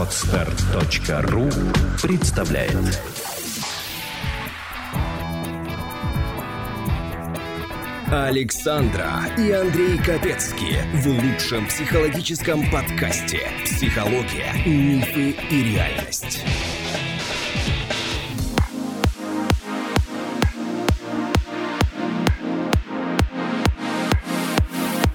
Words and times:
Отстар.ру 0.00 1.50
представляет 2.00 2.74
Александра 8.10 9.10
и 9.36 9.50
Андрей 9.50 9.98
Капецки 9.98 10.78
в 10.94 11.06
лучшем 11.06 11.66
психологическом 11.66 12.62
подкасте 12.70 13.40
«Психология, 13.66 14.54
мифы 14.64 15.36
и 15.50 15.62
реальность». 15.64 16.44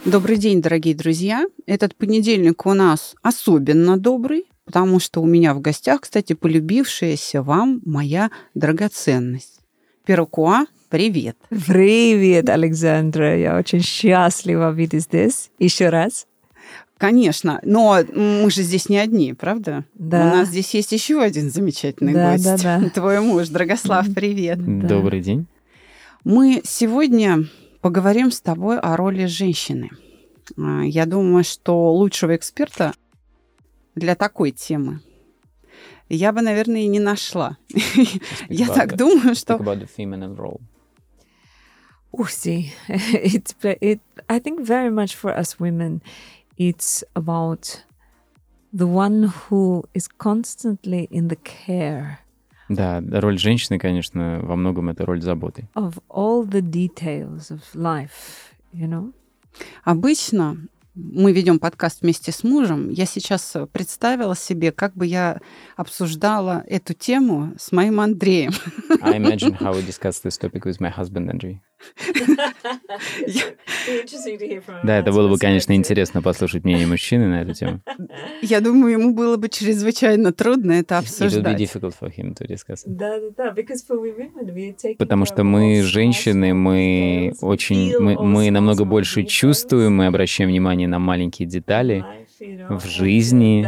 Добрый 0.06 0.38
день, 0.38 0.62
дорогие 0.62 0.94
друзья. 0.94 1.48
Этот 1.66 1.96
понедельник 1.96 2.68
у 2.68 2.74
нас 2.76 3.16
особенно 3.24 3.98
добрый, 3.98 4.46
потому 4.66 5.00
что 5.00 5.22
у 5.22 5.26
меня 5.26 5.54
в 5.54 5.62
гостях, 5.62 6.02
кстати, 6.02 6.34
полюбившаяся 6.34 7.42
вам 7.42 7.82
моя 7.86 8.30
драгоценность. 8.54 9.62
Перукуа, 10.06 10.66
привет. 10.90 11.38
Привет, 11.50 12.50
Александра. 12.50 13.38
Я 13.38 13.58
очень 13.58 13.82
счастлива 13.82 14.72
видеть 14.72 15.04
здесь. 15.04 15.50
Еще 15.60 15.90
раз. 15.90 16.28
Конечно, 16.98 17.60
но 17.64 18.00
мы 18.16 18.50
же 18.50 18.62
здесь 18.62 18.88
не 18.88 18.98
одни, 18.98 19.34
правда? 19.34 19.84
Да. 19.96 20.22
У 20.22 20.36
нас 20.38 20.48
здесь 20.50 20.74
есть 20.74 20.92
еще 20.94 21.22
один 21.22 21.50
замечательный 21.52 22.14
Да, 22.14 22.32
гость. 22.34 22.46
да, 22.46 22.58
да. 22.80 22.90
Твой 22.94 23.20
муж, 23.20 23.50
Драгослав, 23.50 24.06
привет. 24.14 24.60
Да. 24.80 24.88
Добрый 24.88 25.20
день. 25.22 25.46
Мы 26.24 26.62
сегодня 26.64 27.44
поговорим 27.82 28.32
с 28.32 28.40
тобой 28.40 28.80
о 28.80 28.96
роли 28.96 29.26
женщины. 29.26 29.90
А, 30.58 30.84
Я 30.84 31.06
думаю, 31.06 31.44
что 31.44 31.92
лучшего 31.94 32.36
эксперта 32.36 32.94
для 33.96 34.16
такой 34.16 34.52
темы 34.52 35.00
я 36.08 36.32
бы, 36.32 36.42
наверное, 36.42 36.82
и 36.82 36.88
не 36.88 37.00
нашла. 37.00 37.58
Я 38.48 38.68
так 38.68 38.94
the- 38.94 38.96
думаю, 38.98 39.32
Speak 39.32 39.36
что 39.40 39.54
about 39.56 39.80
the 39.82 39.90
feminine 39.98 40.36
role. 40.36 40.62
Ух 42.12 42.30
ты. 42.32 42.72
It, 42.88 43.56
it, 43.82 44.00
I 44.30 44.40
think 44.40 44.62
very 44.62 44.92
much 44.92 45.16
for 45.16 45.36
us 45.36 45.60
women, 45.60 46.02
it's 46.58 47.04
about 47.16 47.84
the 48.72 48.86
one 48.88 49.34
who 49.50 49.84
is 49.96 50.08
constantly 50.08 51.08
in 51.10 51.28
the 51.30 51.38
care 51.44 52.20
Да, 52.70 53.02
роль 53.20 53.38
женщины, 53.40 53.78
конечно, 53.80 54.40
во 54.44 54.56
многом 54.56 54.90
это 54.90 55.06
роль 55.06 55.22
заботы. 55.22 55.68
of 55.76 56.00
all 56.10 56.44
the 56.48 56.62
details 56.62 57.50
of 57.52 57.62
life, 57.74 58.54
you 58.74 58.88
know? 58.88 59.12
обычно 59.84 60.58
мы 60.96 61.34
ведем 61.34 61.60
подкаст 61.60 62.02
вместе 62.02 62.32
с 62.32 62.44
мужем. 62.44 62.90
Я 62.90 63.06
сейчас 63.06 63.56
представила 63.72 64.36
себе, 64.36 64.72
как 64.72 64.96
бы 64.96 65.06
я 65.06 65.42
обсуждала 65.76 66.64
эту 66.68 66.94
тему 66.94 67.54
с 67.60 67.72
моим 67.72 68.00
Андреем. 68.00 68.54
I 69.02 69.18
imagine 69.18 69.58
how 69.60 69.74
we 69.74 69.86
discussed 69.86 70.24
this 70.24 70.38
topic 70.38 70.66
with 70.66 70.80
my 70.80 70.90
husband, 70.90 71.30
Andrew. 71.30 71.60
Да, 74.84 74.98
это 75.00 75.12
было 75.12 75.28
бы, 75.30 75.38
конечно, 75.38 75.74
интересно 75.74 76.22
послушать 76.22 76.64
мнение 76.64 76.88
мужчины 76.88 77.28
на 77.28 77.42
эту 77.42 77.54
тему. 77.54 77.82
Я 78.42 78.62
думаю, 78.62 78.94
ему 78.94 79.14
было 79.14 79.38
бы 79.38 79.50
чрезвычайно 79.50 80.32
трудно 80.32 80.74
это 80.74 80.98
обсуждать. 80.98 81.60
difficult 81.60 81.96
for 82.00 82.10
him 82.10 82.34
to 82.36 82.48
discuss 82.48 82.86
it. 82.86 82.88
Да, 82.88 83.20
да, 83.20 83.30
да, 83.38 83.54
because 83.54 83.84
for 83.88 84.00
we 84.02 84.16
women 84.16 84.54
we 84.54 84.76
take 84.76 84.98
Потому 84.98 85.26
что 85.26 85.44
мы, 85.44 85.82
женщины, 85.84 86.54
мы 86.54 87.34
очень, 87.42 87.98
мы, 88.00 88.22
мы 88.22 88.52
намного 88.52 88.86
больше 88.86 89.24
чувствуем, 89.24 89.96
мы 89.96 90.08
обращаем 90.08 90.50
внимание 90.50 90.88
на 90.88 91.00
маленькие 91.00 91.48
детали, 91.48 92.06
в 92.40 92.86
жизни. 92.86 93.66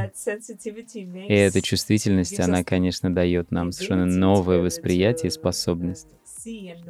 и 1.27 1.33
эта 1.33 1.61
чувствительность, 1.61 2.39
она, 2.39 2.63
конечно, 2.63 3.13
дает 3.13 3.51
нам 3.51 3.71
совершенно 3.71 4.05
новое 4.05 4.59
восприятие 4.59 5.27
и 5.27 5.31
способность 5.31 6.16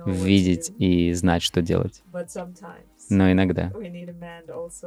видеть 0.06 0.72
и 0.78 1.14
знать, 1.14 1.42
что 1.42 1.62
делать. 1.62 2.04
Но 3.10 3.32
иногда 3.32 3.72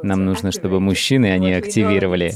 нам 0.03 0.25
нужно, 0.25 0.53
чтобы 0.53 0.81
мужчины, 0.81 1.32
они 1.32 1.53
активировали, 1.53 2.32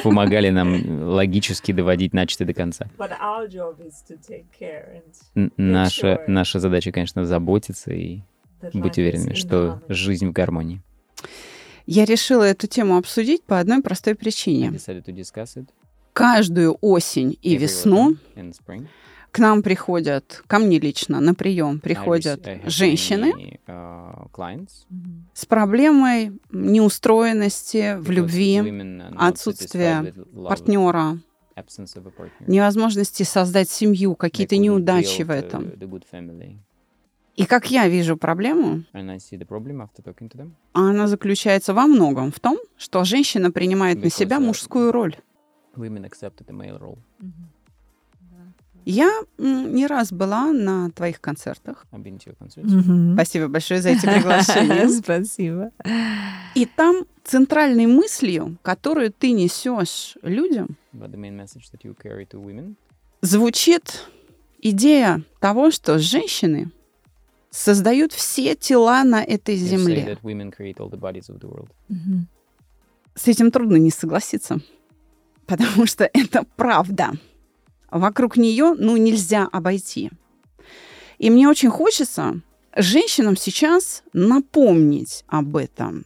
помогали 0.02 0.50
нам 0.50 1.02
логически 1.08 1.72
доводить 1.72 2.12
начатое 2.12 2.48
до 2.48 2.54
конца. 2.54 2.86
Наша, 5.56 6.24
наша 6.26 6.58
задача, 6.58 6.92
конечно, 6.92 7.24
заботиться 7.24 7.92
и 7.92 8.20
быть 8.72 8.98
уверенными, 8.98 9.34
что 9.34 9.80
жизнь 9.88 10.28
в 10.28 10.32
гармонии. 10.32 10.82
Я 11.86 12.04
решила 12.04 12.44
эту 12.44 12.66
тему 12.66 12.96
обсудить 12.96 13.42
по 13.42 13.58
одной 13.58 13.82
простой 13.82 14.14
причине. 14.14 14.72
Каждую 16.12 16.76
осень 16.80 17.38
и 17.42 17.56
весну. 17.56 18.16
К 19.30 19.38
нам 19.38 19.62
приходят, 19.62 20.42
ко 20.46 20.58
мне 20.58 20.78
лично 20.78 21.20
на 21.20 21.34
прием 21.34 21.80
приходят 21.80 22.46
женщины 22.64 23.60
uh, 23.66 24.66
с 25.32 25.46
проблемой 25.46 26.32
неустроенности 26.50 27.96
в 27.98 28.10
любви, 28.10 28.56
love, 28.58 30.48
партнера, 30.48 31.18
невозможности 32.46 33.22
создать 33.22 33.70
семью, 33.70 34.14
какие-то 34.14 34.56
неудачи 34.56 35.22
в 35.22 35.30
этом. 35.30 35.72
И 37.36 37.46
как 37.46 37.70
я 37.70 37.88
вижу 37.88 38.16
проблему, 38.16 38.82
она 40.72 41.06
заключается 41.06 41.72
во 41.72 41.86
многом 41.86 42.32
в 42.32 42.40
том, 42.40 42.58
что 42.76 43.04
женщина 43.04 43.50
принимает 43.50 44.02
на 44.02 44.10
себя 44.10 44.40
мужскую 44.40 44.92
роль. 44.92 45.16
Women 45.76 46.04
accepted 46.04 46.46
the 46.46 46.52
male 46.52 46.80
role. 46.80 46.98
Я 48.84 49.10
не 49.38 49.86
раз 49.86 50.12
была 50.12 50.52
на 50.52 50.90
твоих 50.90 51.20
концертах. 51.20 51.86
Мгм. 52.76 53.14
Спасибо 53.14 53.48
большое 53.48 53.80
за 53.82 53.90
эти 53.90 54.00
приглашения. 54.06 54.88
Спасибо. 54.88 55.70
И 56.54 56.66
там 56.66 57.04
центральной 57.24 57.86
мыслью, 57.86 58.56
которую 58.62 59.12
ты 59.12 59.32
несешь 59.32 60.16
людям, 60.22 60.76
звучит 63.22 64.06
идея 64.60 65.22
того, 65.40 65.70
что 65.70 65.98
женщины 65.98 66.70
создают 67.50 68.12
все 68.12 68.54
тела 68.54 69.04
на 69.04 69.22
этой 69.22 69.56
земле. 69.56 70.04
С 73.14 73.28
этим 73.28 73.50
трудно 73.50 73.76
не 73.76 73.90
согласиться, 73.90 74.60
потому 75.46 75.84
что 75.86 76.08
это 76.12 76.44
правда. 76.56 77.10
Вокруг 77.90 78.36
нее, 78.36 78.74
ну, 78.78 78.96
нельзя 78.96 79.48
обойти. 79.50 80.10
И 81.18 81.30
мне 81.30 81.48
очень 81.48 81.70
хочется 81.70 82.40
женщинам 82.76 83.36
сейчас 83.36 84.02
напомнить 84.12 85.24
об 85.26 85.56
этом. 85.56 86.04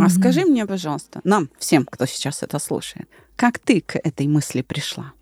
А 0.00 0.08
скажи 0.08 0.44
мне, 0.44 0.66
пожалуйста, 0.66 1.20
нам, 1.24 1.48
всем, 1.58 1.84
кто 1.86 2.06
сейчас 2.06 2.42
это 2.42 2.58
слушает, 2.58 3.08
как 3.36 3.58
ты 3.58 3.80
к 3.80 3.96
этой 3.96 4.26
мысли 4.26 4.62
пришла? 4.62 5.12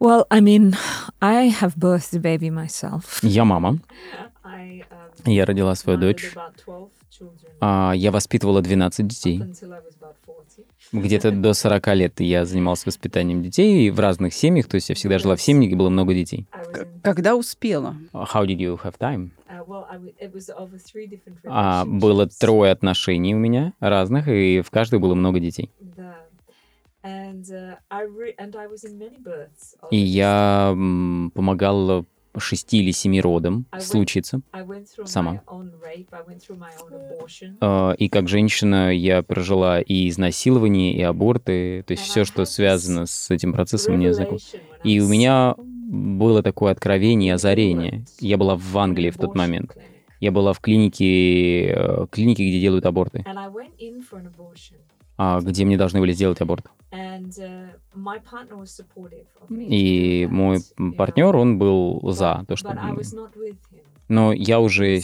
Well, 0.00 0.26
I 0.30 0.40
mean, 0.40 0.74
I 1.20 1.48
have 1.48 1.76
birthed 1.76 2.10
the 2.12 2.20
baby 2.20 2.50
myself. 2.50 3.20
Я 3.22 3.44
мама. 3.44 3.78
Um, 4.44 4.82
Я 5.24 5.46
родила 5.46 5.76
свою 5.76 5.96
дочь. 5.96 6.32
А, 7.60 7.92
Я 7.94 8.10
воспитывала 8.10 8.60
12 8.62 9.06
детей. 9.06 9.42
Где-то 10.92 11.30
до 11.30 11.54
40 11.54 11.94
лет 11.94 12.20
я 12.20 12.44
занимался 12.44 12.84
воспитанием 12.88 13.42
детей 13.42 13.90
в 13.90 13.98
разных 13.98 14.34
семьях, 14.34 14.66
то 14.68 14.74
есть 14.74 14.90
я 14.90 14.94
всегда 14.94 15.18
жила 15.18 15.36
в 15.36 15.42
семье, 15.42 15.68
где 15.68 15.76
было 15.76 15.88
много 15.88 16.12
детей. 16.12 16.46
Когда 17.02 17.34
успела? 17.34 17.96
How 18.12 18.44
did 18.46 18.58
you 18.58 18.78
have 18.82 18.98
time? 18.98 19.30
Uh, 19.48 19.62
А, 21.44 21.84
было 21.84 22.26
трое 22.26 22.72
отношений 22.72 23.34
у 23.34 23.38
меня 23.38 23.72
разных, 23.80 24.28
и 24.28 24.60
в 24.60 24.70
каждой 24.70 24.98
было 24.98 25.14
много 25.14 25.40
детей. 25.40 25.70
uh, 27.02 27.76
И 29.90 29.96
я 29.96 30.70
м, 30.72 31.32
помогал 31.34 32.06
шести 32.38 32.78
или 32.78 32.90
семи 32.90 33.20
родам 33.20 33.66
случиться. 33.78 34.40
сама. 35.04 35.42
А, 37.60 37.92
И 37.92 38.08
как 38.08 38.28
женщина 38.28 38.94
я 38.94 39.22
прожила 39.22 39.80
и 39.80 40.08
изнасилование, 40.08 40.94
и 40.94 41.02
аборты, 41.02 41.84
то 41.86 41.92
есть 41.92 42.04
все, 42.04 42.24
что 42.24 42.44
связано 42.44 43.06
с 43.06 43.30
этим 43.30 43.52
процессом, 43.52 43.96
мне 43.96 44.12
знакомо. 44.12 44.38
И 44.84 45.00
у 45.00 45.08
меня 45.08 45.54
было 45.58 46.42
такое 46.42 46.72
откровение 46.72 47.34
озарение. 47.34 48.04
Я 48.20 48.38
была 48.38 48.56
в 48.56 48.78
Англии 48.78 49.10
в 49.10 49.18
тот 49.18 49.34
момент. 49.34 49.76
Я 50.20 50.30
была 50.30 50.52
в 50.52 50.60
клинике, 50.60 51.66
э, 51.66 52.06
клинике, 52.10 52.48
где 52.48 52.60
делают 52.60 52.86
аборты, 52.86 53.24
где 55.18 55.64
мне 55.64 55.76
должны 55.76 56.00
были 56.00 56.12
сделать 56.12 56.40
аборт. 56.40 56.66
И 59.50 60.26
мой 60.30 60.58
партнер, 60.96 61.36
он 61.36 61.58
был 61.58 62.00
за 62.12 62.44
то, 62.48 62.56
что... 62.56 62.76
Но 64.08 64.32
я 64.32 64.60
уже... 64.60 65.00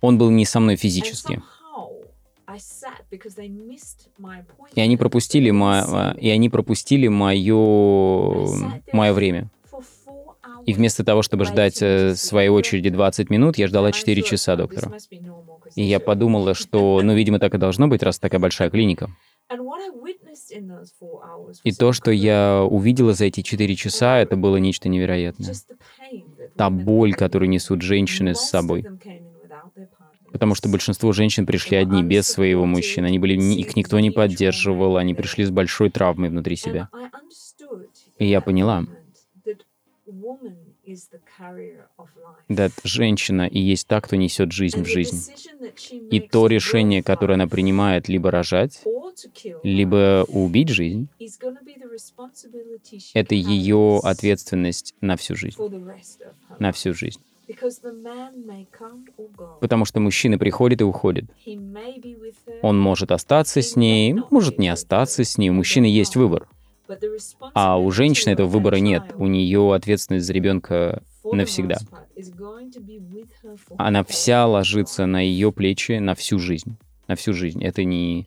Он 0.00 0.18
был 0.18 0.30
не 0.30 0.44
со 0.44 0.60
мной 0.60 0.76
физически. 0.76 1.42
И 4.74 4.80
они 4.80 4.96
пропустили, 4.96 5.50
мо... 5.50 6.14
и 6.18 6.30
они 6.30 6.48
пропустили 6.48 7.08
мое... 7.08 8.46
мое 8.92 9.12
время. 9.12 9.50
И 10.64 10.72
вместо 10.72 11.04
того, 11.04 11.22
чтобы 11.22 11.44
ждать 11.44 11.80
э, 11.80 12.16
своей 12.16 12.48
очереди 12.48 12.90
20 12.90 13.30
минут, 13.30 13.56
я 13.56 13.68
ждала 13.68 13.92
4 13.92 14.22
часа 14.22 14.56
доктора. 14.56 14.92
И 15.74 15.82
я 15.82 16.00
подумала, 16.00 16.54
что, 16.54 17.00
ну, 17.02 17.14
видимо, 17.14 17.38
так 17.38 17.54
и 17.54 17.58
должно 17.58 17.88
быть, 17.88 18.02
раз 18.02 18.18
такая 18.18 18.40
большая 18.40 18.70
клиника. 18.70 19.10
И 21.64 21.72
то, 21.72 21.92
что 21.92 22.10
я 22.10 22.62
увидела 22.62 23.12
за 23.12 23.26
эти 23.26 23.42
4 23.42 23.76
часа, 23.76 24.18
это 24.18 24.36
было 24.36 24.56
нечто 24.56 24.88
невероятное. 24.88 25.54
Та 26.56 26.70
боль, 26.70 27.14
которую 27.14 27.48
несут 27.48 27.82
женщины 27.82 28.34
с 28.34 28.40
собой. 28.40 28.84
Потому 30.32 30.54
что 30.54 30.68
большинство 30.68 31.12
женщин 31.12 31.46
пришли 31.46 31.76
одни, 31.76 32.02
без 32.02 32.26
своего 32.26 32.66
мужчины. 32.66 33.06
Они 33.06 33.18
были, 33.18 33.40
их 33.40 33.76
никто 33.76 33.98
не 34.00 34.10
поддерживал, 34.10 34.96
они 34.96 35.14
пришли 35.14 35.44
с 35.44 35.50
большой 35.50 35.90
травмой 35.90 36.28
внутри 36.28 36.56
себя. 36.56 36.88
И 38.18 38.26
я 38.26 38.40
поняла, 38.40 38.84
да, 42.48 42.70
женщина 42.84 43.46
и 43.46 43.58
есть 43.58 43.86
та, 43.86 44.00
кто 44.00 44.16
несет 44.16 44.52
жизнь 44.52 44.82
в 44.82 44.86
жизнь. 44.86 45.32
И 46.10 46.20
то 46.20 46.46
решение, 46.46 47.02
которое 47.02 47.34
она 47.34 47.46
принимает, 47.46 48.08
либо 48.08 48.30
рожать, 48.30 48.82
либо 49.62 50.24
убить 50.28 50.68
жизнь, 50.68 51.08
это 53.14 53.34
ее 53.34 54.00
ответственность 54.02 54.94
на 55.00 55.16
всю 55.16 55.34
жизнь. 55.34 55.58
На 56.58 56.72
всю 56.72 56.94
жизнь. 56.94 57.20
Потому 59.60 59.84
что 59.84 60.00
мужчина 60.00 60.36
приходит 60.38 60.80
и 60.80 60.84
уходит. 60.84 61.26
Он 62.62 62.78
может 62.78 63.12
остаться 63.12 63.62
с 63.62 63.76
ней, 63.76 64.16
может 64.30 64.58
не 64.58 64.68
остаться 64.68 65.22
с 65.22 65.38
ней. 65.38 65.50
У 65.50 65.54
мужчины 65.54 65.86
есть 65.86 66.16
выбор. 66.16 66.48
А 67.54 67.78
у 67.78 67.90
женщины 67.90 68.32
этого 68.32 68.46
выбора 68.48 68.76
нет. 68.76 69.02
У 69.16 69.26
нее 69.26 69.74
ответственность 69.74 70.26
за 70.26 70.32
ребенка 70.32 71.02
навсегда. 71.24 71.78
Она 73.76 74.04
вся 74.04 74.46
ложится 74.46 75.06
на 75.06 75.20
ее 75.20 75.52
плечи 75.52 75.92
на 75.98 76.14
всю 76.14 76.38
жизнь. 76.38 76.76
На 77.08 77.14
всю 77.14 77.32
жизнь. 77.32 77.62
Это 77.62 77.84
не... 77.84 78.26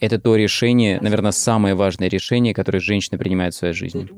Это 0.00 0.18
то 0.18 0.36
решение, 0.36 1.00
наверное, 1.00 1.30
самое 1.30 1.74
важное 1.76 2.08
решение, 2.08 2.54
которое 2.54 2.80
женщина 2.80 3.18
принимает 3.18 3.54
в 3.54 3.56
своей 3.56 3.74
жизни. 3.74 4.08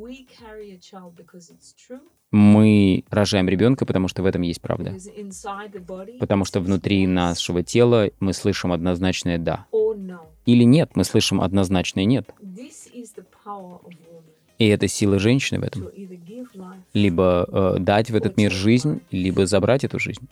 Мы 2.31 3.05
рожаем 3.11 3.49
ребенка, 3.49 3.87
потому 3.87 4.09
что 4.09 4.23
в 4.23 4.27
этом 4.27 4.43
есть 4.43 4.61
правда. 4.61 4.97
Потому 6.21 6.45
что 6.45 6.61
внутри 6.61 7.07
нашего 7.07 7.63
тела 7.63 8.11
мы 8.21 8.33
слышим 8.33 8.73
однозначное 8.73 9.39
«да». 9.39 9.67
Или 10.49 10.65
нет, 10.65 10.93
мы 10.95 11.05
слышим 11.05 11.43
однозначное 11.43 12.07
«нет». 12.07 12.27
И 14.57 14.67
это 14.67 14.89
сила 14.89 15.19
женщины 15.19 15.61
в 15.61 15.63
этом. 15.63 15.91
Либо 16.95 17.47
э, 17.47 17.77
дать 17.81 18.11
в 18.11 18.17
этот 18.17 18.39
мир 18.39 18.51
жизнь, 18.51 19.03
либо 19.11 19.45
забрать 19.45 19.85
эту 19.85 19.99
жизнь. 19.99 20.27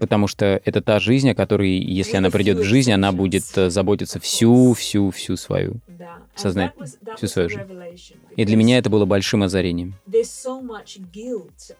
Потому 0.00 0.26
что 0.26 0.60
это 0.64 0.82
та 0.82 0.98
жизнь, 0.98 1.30
о 1.30 1.34
которой, 1.36 1.70
если 1.78 2.16
она 2.16 2.30
придет 2.30 2.58
в 2.58 2.64
жизнь, 2.64 2.90
она 2.90 3.12
будет 3.12 3.44
э, 3.56 3.70
заботиться 3.70 4.18
всю-всю-всю 4.18 5.36
свою 5.36 5.76
сознать, 6.36 6.72
всю 7.16 7.26
свою 7.26 7.48
жизнь. 7.48 7.62
И 8.36 8.44
для 8.44 8.56
меня 8.56 8.78
это 8.78 8.90
было 8.90 9.04
большим 9.04 9.42
озарением. 9.42 9.94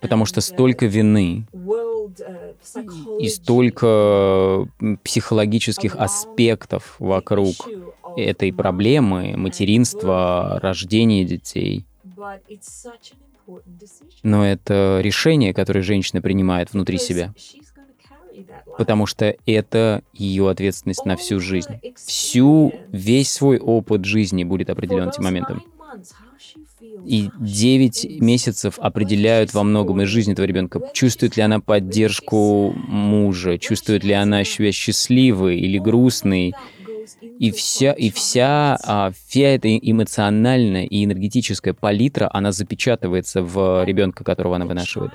Потому 0.00 0.25
что 0.25 0.41
столько 0.41 0.87
вины 0.87 1.47
uh, 1.53 3.20
и 3.20 3.29
столько 3.29 4.69
психологических 5.03 5.97
аспектов 5.97 6.97
вокруг 6.99 7.55
этой 8.17 8.53
проблемы 8.53 9.35
материнства, 9.37 10.58
рождения 10.62 11.25
детей. 11.25 11.85
Но 14.23 14.47
это 14.47 15.00
решение, 15.03 15.55
которое 15.55 15.82
женщина 15.82 16.20
принимает 16.20 16.73
внутри 16.73 16.99
себя. 16.99 17.32
Потому 18.78 19.06
что 19.06 19.36
это 19.46 20.02
ее 20.12 20.48
ответственность 20.50 21.04
на 21.04 21.16
всю 21.16 21.40
жизнь. 21.40 21.80
Всю, 21.96 22.72
весь 22.88 23.32
свой 23.32 23.58
опыт 23.58 24.04
жизни 24.04 24.44
будет 24.44 24.70
определен 24.70 25.08
этим 25.08 25.24
моментом. 25.24 25.62
И 27.04 27.30
9 27.38 28.20
месяцев 28.20 28.78
определяют 28.78 29.54
во 29.54 29.62
многом 29.62 30.02
из 30.02 30.08
жизни 30.08 30.32
этого 30.32 30.46
ребенка. 30.46 30.80
Чувствует 30.92 31.36
ли 31.36 31.42
она 31.42 31.60
поддержку 31.60 32.72
мужа, 32.76 33.58
чувствует 33.58 34.02
ли 34.04 34.12
она 34.12 34.44
себя 34.44 34.72
счастливой 34.72 35.58
или 35.58 35.78
грустной, 35.78 36.54
и 37.38 37.50
вся, 37.50 37.92
и 37.92 38.10
вся, 38.10 38.78
а, 38.84 39.12
вся 39.12 39.48
эта 39.48 39.76
эмоциональная 39.76 40.84
и 40.84 41.04
энергетическая 41.04 41.74
палитра, 41.74 42.30
она 42.32 42.50
запечатывается 42.52 43.42
в 43.42 43.84
ребенка, 43.84 44.24
которого 44.24 44.56
она 44.56 44.66
вынашивает. 44.66 45.12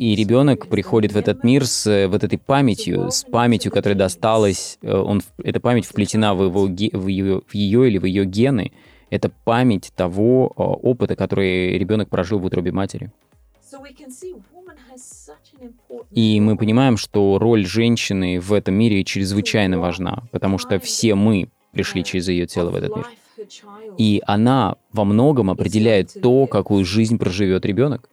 И 0.00 0.16
ребенок 0.16 0.68
приходит 0.68 1.12
в 1.12 1.18
этот 1.18 1.44
мир 1.44 1.66
с 1.66 2.08
вот 2.08 2.24
этой 2.24 2.38
памятью, 2.38 3.10
с 3.10 3.22
памятью, 3.22 3.70
которая 3.70 3.98
досталась, 3.98 4.78
э, 4.80 4.90
он, 4.90 5.20
эта 5.44 5.60
память 5.60 5.84
вплетена 5.84 6.34
в, 6.34 6.42
его, 6.44 6.64
в, 6.64 7.06
ее, 7.06 7.42
в 7.46 7.54
ее 7.54 7.86
или 7.86 7.98
в 7.98 8.06
ее 8.06 8.24
гены. 8.24 8.72
Это 9.10 9.28
память 9.28 9.92
того 9.94 10.54
а, 10.56 10.62
опыта, 10.62 11.16
который 11.16 11.76
ребенок 11.76 12.08
прожил 12.08 12.38
в 12.38 12.46
утробе 12.46 12.72
матери. 12.72 13.12
И 16.12 16.40
мы 16.40 16.56
понимаем, 16.56 16.96
что 16.96 17.38
роль 17.38 17.66
женщины 17.66 18.40
в 18.40 18.54
этом 18.54 18.76
мире 18.76 19.04
чрезвычайно 19.04 19.78
важна, 19.78 20.22
потому 20.32 20.56
что 20.56 20.80
все 20.80 21.14
мы 21.14 21.50
пришли 21.72 22.04
через 22.04 22.26
ее 22.28 22.46
тело 22.46 22.70
в 22.70 22.74
этот 22.74 22.96
мир. 22.96 23.06
И 23.98 24.22
она 24.26 24.76
во 24.94 25.04
многом 25.04 25.50
определяет 25.50 26.14
то, 26.22 26.46
какую 26.46 26.86
жизнь 26.86 27.18
проживет 27.18 27.66
ребенок. 27.66 28.08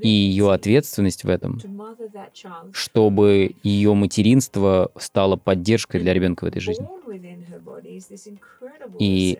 И 0.00 0.08
ее 0.08 0.52
ответственность 0.52 1.24
в 1.24 1.28
этом, 1.28 1.60
чтобы 2.72 3.56
ее 3.64 3.94
материнство 3.94 4.92
стало 4.96 5.36
поддержкой 5.36 6.00
для 6.00 6.14
ребенка 6.14 6.44
в 6.44 6.48
этой 6.48 6.60
жизни. 6.60 6.86
И, 8.98 9.38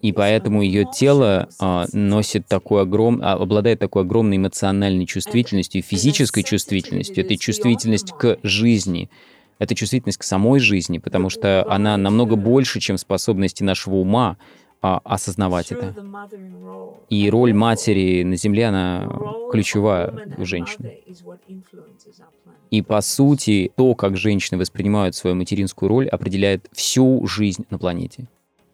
и 0.00 0.12
поэтому 0.12 0.62
ее 0.62 0.86
тело 0.94 1.48
а, 1.60 1.86
носит 1.92 2.46
такой 2.46 2.82
огром, 2.82 3.20
а, 3.22 3.34
обладает 3.34 3.78
такой 3.78 4.02
огромной 4.02 4.38
эмоциональной 4.38 5.06
чувствительностью 5.06 5.82
физической 5.82 6.42
чувствительностью. 6.42 7.24
Это 7.24 7.36
чувствительность 7.36 8.12
к 8.12 8.38
жизни, 8.42 9.10
это 9.58 9.74
чувствительность 9.74 10.18
к 10.18 10.22
самой 10.22 10.60
жизни, 10.60 10.98
потому 10.98 11.28
что 11.28 11.64
она 11.70 11.96
намного 11.96 12.36
больше, 12.36 12.80
чем 12.80 12.96
способности 12.96 13.62
нашего 13.62 13.96
ума 13.96 14.38
а, 14.82 15.00
осознавать 15.04 15.70
это. 15.70 15.94
И 17.08 17.30
роль 17.30 17.54
матери 17.54 18.24
на 18.24 18.36
Земле, 18.36 18.66
она 18.66 19.08
ключевая 19.52 20.34
у 20.36 20.44
женщины. 20.44 20.98
И 22.70 22.82
по 22.82 23.00
сути, 23.00 23.70
то, 23.76 23.94
как 23.94 24.16
женщины 24.16 24.58
воспринимают 24.58 25.14
свою 25.14 25.36
материнскую 25.36 25.88
роль, 25.88 26.08
определяет 26.08 26.68
всю 26.72 27.24
жизнь 27.26 27.64
на 27.70 27.78
планете. 27.78 28.26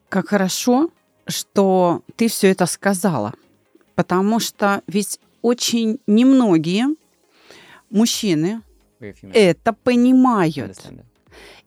Как 0.08 0.28
хорошо, 0.28 0.90
что 1.26 2.02
ты 2.16 2.28
все 2.28 2.50
это 2.50 2.64
сказала. 2.64 3.34
Потому 3.94 4.40
что 4.40 4.82
ведь 4.86 5.20
очень 5.42 5.98
немногие 6.06 6.86
мужчины 7.90 8.62
это 9.34 9.72
понимают. 9.72 10.78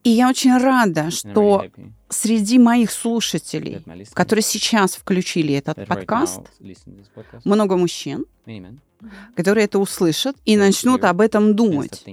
И 0.03 0.09
я 0.09 0.29
очень 0.29 0.57
рада, 0.57 1.11
что 1.11 1.65
среди 2.11 2.59
моих 2.59 2.91
слушателей, 2.91 3.83
которые 4.13 4.43
сейчас 4.43 4.95
включили 4.95 5.53
этот 5.53 5.85
подкаст, 5.87 6.41
много 7.43 7.77
мужчин, 7.77 8.25
которые 9.35 9.65
это 9.65 9.79
услышат 9.79 10.35
и 10.45 10.57
начнут 10.57 11.03
об 11.03 11.21
этом 11.21 11.55
думать. 11.55 12.03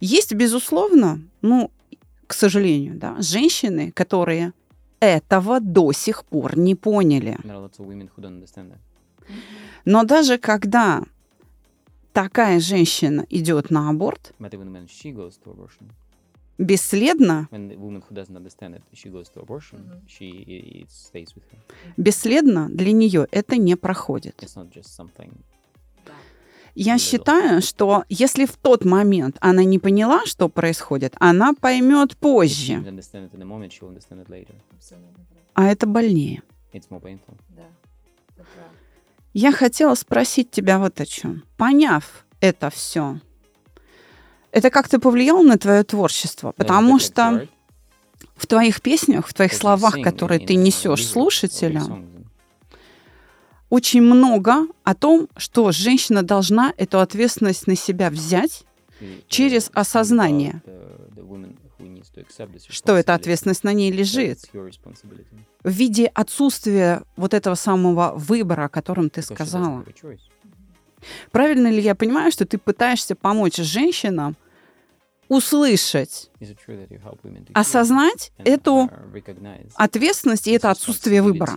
Есть, 0.00 0.34
безусловно, 0.34 1.20
ну, 1.42 1.70
к 2.26 2.34
сожалению, 2.34 2.96
да, 2.96 3.16
женщины, 3.20 3.92
которые 3.92 4.52
этого 5.00 5.60
до 5.60 5.92
сих 5.92 6.24
пор 6.24 6.58
не 6.58 6.74
поняли. 6.74 7.38
Но 9.84 10.04
даже 10.04 10.38
когда 10.38 11.02
такая 12.12 12.60
женщина 12.60 13.26
идет 13.28 13.70
на 13.70 13.90
аборт, 13.90 14.34
бесследно, 16.58 17.48
бесследно 21.96 22.68
для 22.70 22.92
нее 22.92 23.26
это 23.30 23.56
не 23.56 23.76
проходит. 23.76 24.42
Я 26.74 26.98
считаю, 26.98 27.62
что 27.62 28.04
если 28.10 28.44
в 28.44 28.56
тот 28.56 28.84
момент 28.84 29.38
она 29.40 29.64
не 29.64 29.78
поняла, 29.78 30.26
что 30.26 30.50
происходит, 30.50 31.14
она 31.18 31.54
поймет 31.54 32.16
позже. 32.18 32.84
А 35.54 35.66
это 35.68 35.86
больнее. 35.86 36.42
Я 39.32 39.52
хотела 39.52 39.94
спросить 39.94 40.50
тебя 40.50 40.78
вот 40.78 41.00
о 41.00 41.06
чем. 41.06 41.44
Поняв 41.56 42.26
это 42.40 42.68
все, 42.68 43.20
это 44.56 44.70
как-то 44.70 44.98
повлияло 44.98 45.42
на 45.42 45.58
твое 45.58 45.84
творчество? 45.84 46.52
Потому 46.52 46.98
что 46.98 47.46
в 48.36 48.46
твоих 48.46 48.80
песнях, 48.80 49.28
в 49.28 49.34
твоих 49.34 49.52
словах, 49.52 50.00
которые 50.00 50.40
ты 50.40 50.54
несешь 50.54 51.06
слушателям, 51.06 52.06
очень 53.68 54.00
много 54.00 54.66
о 54.82 54.94
том, 54.94 55.28
что 55.36 55.72
женщина 55.72 56.22
должна 56.22 56.72
эту 56.78 57.00
ответственность 57.00 57.66
на 57.66 57.76
себя 57.76 58.08
взять 58.08 58.64
через 59.28 59.70
осознание, 59.74 60.62
что 62.70 62.96
эта 62.96 63.12
ответственность 63.12 63.62
на 63.62 63.74
ней 63.74 63.92
лежит? 63.92 64.40
В 65.64 65.70
виде 65.70 66.06
отсутствия 66.06 67.02
вот 67.16 67.34
этого 67.34 67.56
самого 67.56 68.14
выбора, 68.16 68.64
о 68.64 68.68
котором 68.70 69.10
ты 69.10 69.20
сказала. 69.20 69.84
Правильно 71.30 71.68
ли 71.70 71.82
я 71.82 71.94
понимаю, 71.94 72.32
что 72.32 72.46
ты 72.46 72.56
пытаешься 72.56 73.14
помочь 73.14 73.56
женщинам 73.56 74.34
услышать, 75.28 76.30
осознать 77.54 78.32
эту 78.38 78.90
ответственность 79.76 80.46
и 80.46 80.52
это 80.52 80.70
отсутствие 80.70 81.22
выбора 81.22 81.56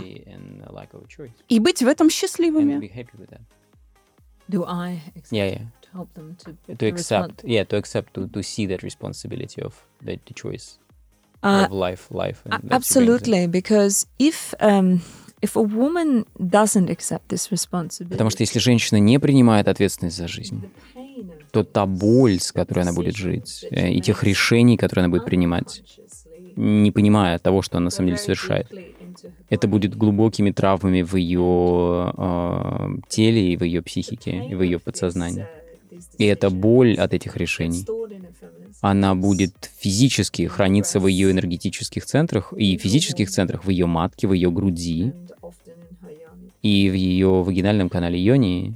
и 1.47 1.59
быть 1.59 1.81
в 1.81 1.87
этом 1.87 2.09
счастливыми. 2.09 2.79
Do 4.49 4.65
I 4.67 4.99
accept 5.15 5.31
Yeah, 5.31 5.45
yeah. 5.45 5.61
to 5.83 5.89
help 5.93 6.11
them 6.15 6.35
to, 6.43 6.75
To 6.75 6.87
accept, 6.87 7.43
yeah, 7.43 7.63
to 7.65 7.77
accept, 7.77 8.15
to, 8.15 8.27
to 8.27 8.41
see 8.41 8.65
that 8.65 8.81
responsibility 8.81 9.61
of 9.61 9.75
the, 10.01 10.19
the 10.25 10.33
choice 10.33 10.79
Uh, 11.43 11.65
of 11.65 11.71
life, 11.71 12.07
life. 12.09 12.41
A- 12.45 12.55
and 12.55 12.63
that 12.63 12.63
she 12.63 12.67
brings 12.67 12.69
in. 12.69 12.73
Absolutely, 12.73 13.47
because 13.47 14.07
if 14.17 14.53
um, 14.59 15.01
if 15.41 15.55
a 15.55 15.61
woman 15.61 16.25
doesn't 16.37 16.89
accept 16.89 17.29
this 17.29 17.49
responsibility, 17.51 18.09
Потому 18.11 18.29
что 18.31 18.41
если 18.43 18.59
женщина 18.59 18.97
не 18.97 19.19
принимает 19.19 19.67
ответственность 19.67 20.17
за 20.17 20.27
жизнь, 20.27 20.61
то 21.51 21.63
та 21.63 21.85
боль, 21.85 22.39
с 22.39 22.51
которой 22.51 22.81
она 22.81 22.93
будет 22.93 23.15
жить, 23.15 23.65
э, 23.71 23.91
и 23.91 24.01
тех 24.01 24.23
решений, 24.23 24.77
которые 24.77 25.05
она 25.05 25.11
будет 25.11 25.25
принимать, 25.25 25.83
не 26.55 26.91
понимая 26.91 27.39
того, 27.39 27.61
что 27.61 27.77
она 27.77 27.85
на 27.85 27.89
самом 27.89 28.09
деле 28.09 28.19
совершает, 28.19 28.67
это 29.49 29.67
будет 29.67 29.95
глубокими 29.95 30.51
травмами 30.51 31.01
в 31.01 31.15
ее 31.15 32.13
э, 32.17 32.89
теле 33.07 33.53
и 33.53 33.57
в 33.57 33.63
ее 33.63 33.81
психике, 33.81 34.45
и 34.49 34.55
в 34.55 34.61
ее 34.61 34.79
подсознании. 34.79 35.47
И 36.17 36.25
эта 36.25 36.49
боль 36.49 36.95
от 36.95 37.13
этих 37.13 37.37
решений, 37.37 37.85
она 38.81 39.15
будет 39.15 39.71
физически 39.77 40.47
храниться 40.47 40.99
в 40.99 41.07
ее 41.07 41.31
энергетических 41.31 42.05
центрах 42.05 42.53
и 42.53 42.77
физических 42.77 43.29
центрах, 43.29 43.65
в 43.65 43.69
ее 43.69 43.85
матке, 43.85 44.27
в 44.27 44.33
ее 44.33 44.51
груди 44.51 45.13
и 46.61 46.89
в 46.89 46.93
ее 46.93 47.43
вагинальном 47.43 47.89
канале 47.89 48.19
йони, 48.19 48.75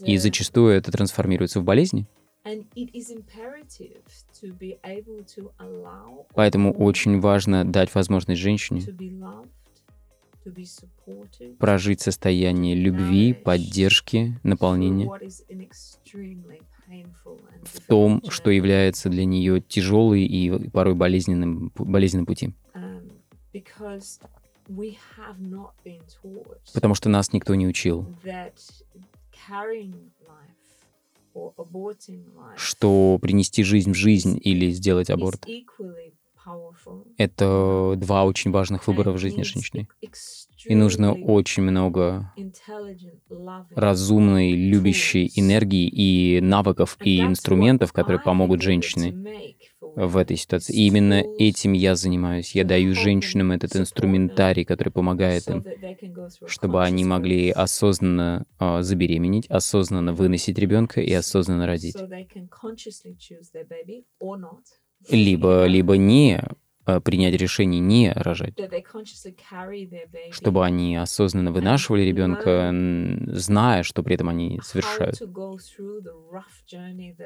и 0.00 0.16
зачастую 0.16 0.74
это 0.74 0.90
трансформируется 0.92 1.60
в 1.60 1.64
болезни. 1.64 2.06
Поэтому 6.34 6.72
очень 6.72 7.20
важно 7.20 7.64
дать 7.64 7.94
возможность 7.94 8.40
женщине 8.40 8.82
прожить 11.58 12.00
состояние 12.00 12.74
любви, 12.74 13.32
поддержки, 13.32 14.38
наполнения 14.42 15.08
в 17.62 17.80
том, 17.86 18.22
что 18.28 18.50
является 18.50 19.08
для 19.08 19.24
нее 19.24 19.60
тяжелой 19.60 20.24
и 20.24 20.68
порой 20.70 20.94
болезненным, 20.94 21.72
болезненным 21.74 22.26
пути. 22.26 22.54
Um, 22.74 23.10
Потому 26.72 26.94
что 26.94 27.08
нас 27.08 27.32
никто 27.32 27.54
не 27.54 27.66
учил, 27.66 28.06
что 32.54 33.18
принести 33.20 33.62
жизнь 33.62 33.92
в 33.92 33.94
жизнь 33.94 34.38
или 34.42 34.70
сделать 34.70 35.10
аборт. 35.10 35.48
это 37.16 37.94
два 37.96 38.24
очень 38.24 38.50
важных 38.50 38.86
выбора 38.86 39.12
в 39.12 39.18
жизни 39.18 39.42
женщины. 39.42 39.88
И 40.68 40.74
нужно 40.74 41.14
очень 41.14 41.62
много 41.62 42.32
разумной, 43.74 44.52
любящей 44.52 45.30
энергии 45.34 45.88
и 45.88 46.40
навыков 46.40 46.98
и 47.02 47.26
инструментов, 47.26 47.92
которые 47.92 48.20
помогут 48.20 48.62
женщине 48.62 49.16
в 49.94 50.16
этой 50.16 50.36
ситуации. 50.36 50.74
И 50.74 50.86
именно 50.86 51.24
этим 51.38 51.72
я 51.72 51.94
занимаюсь. 51.96 52.54
Я 52.54 52.64
даю 52.64 52.94
женщинам 52.94 53.52
этот 53.52 53.76
инструментарий, 53.76 54.64
который 54.64 54.90
помогает 54.90 55.50
им, 55.50 55.66
чтобы 56.44 56.82
они 56.84 57.04
могли 57.04 57.50
осознанно 57.50 58.46
а, 58.58 58.82
забеременеть, 58.82 59.46
осознанно 59.48 60.14
выносить 60.14 60.58
ребенка 60.58 61.00
и 61.00 61.12
осознанно 61.12 61.66
родить. 61.66 62.04
Либо, 65.08 65.66
либо 65.66 65.96
не 65.96 66.40
принять 67.00 67.34
решение 67.34 67.80
не 67.80 68.12
рожать, 68.12 68.64
чтобы 70.28 70.64
они 70.64 70.96
осознанно 70.96 71.52
вынашивали 71.52 72.02
ребенка, 72.02 72.70
зная, 73.26 73.82
что 73.82 74.02
при 74.02 74.14
этом 74.14 74.28
они 74.28 74.60
совершают. 74.62 75.22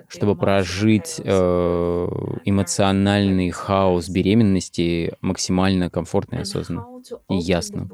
чтобы 0.08 0.36
прожить 0.36 1.20
э, 1.22 2.06
эмоциональный 2.44 3.50
хаос 3.50 4.08
беременности 4.08 5.14
максимально 5.20 5.90
комфортно 5.90 6.36
и 6.36 6.40
осознанно. 6.40 6.86
и 7.28 7.36
ясно. 7.36 7.90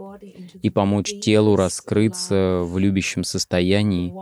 И 0.62 0.71
помочь 0.71 1.16
телу 1.19 1.57
раскрыться 1.57 2.61
в 2.64 2.78
любящем 2.78 3.25
состоянии, 3.25 4.16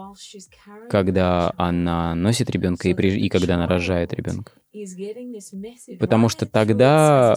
когда 0.89 1.53
она 1.57 2.15
носит 2.15 2.51
ребенка 2.51 2.89
и, 2.89 2.95
при- 2.95 3.19
и 3.21 3.29
когда 3.29 3.55
она 3.57 3.67
рожает 3.67 4.13
ребенка. 4.13 4.53
Потому 5.99 6.29
что 6.29 6.47
тогда 6.47 7.37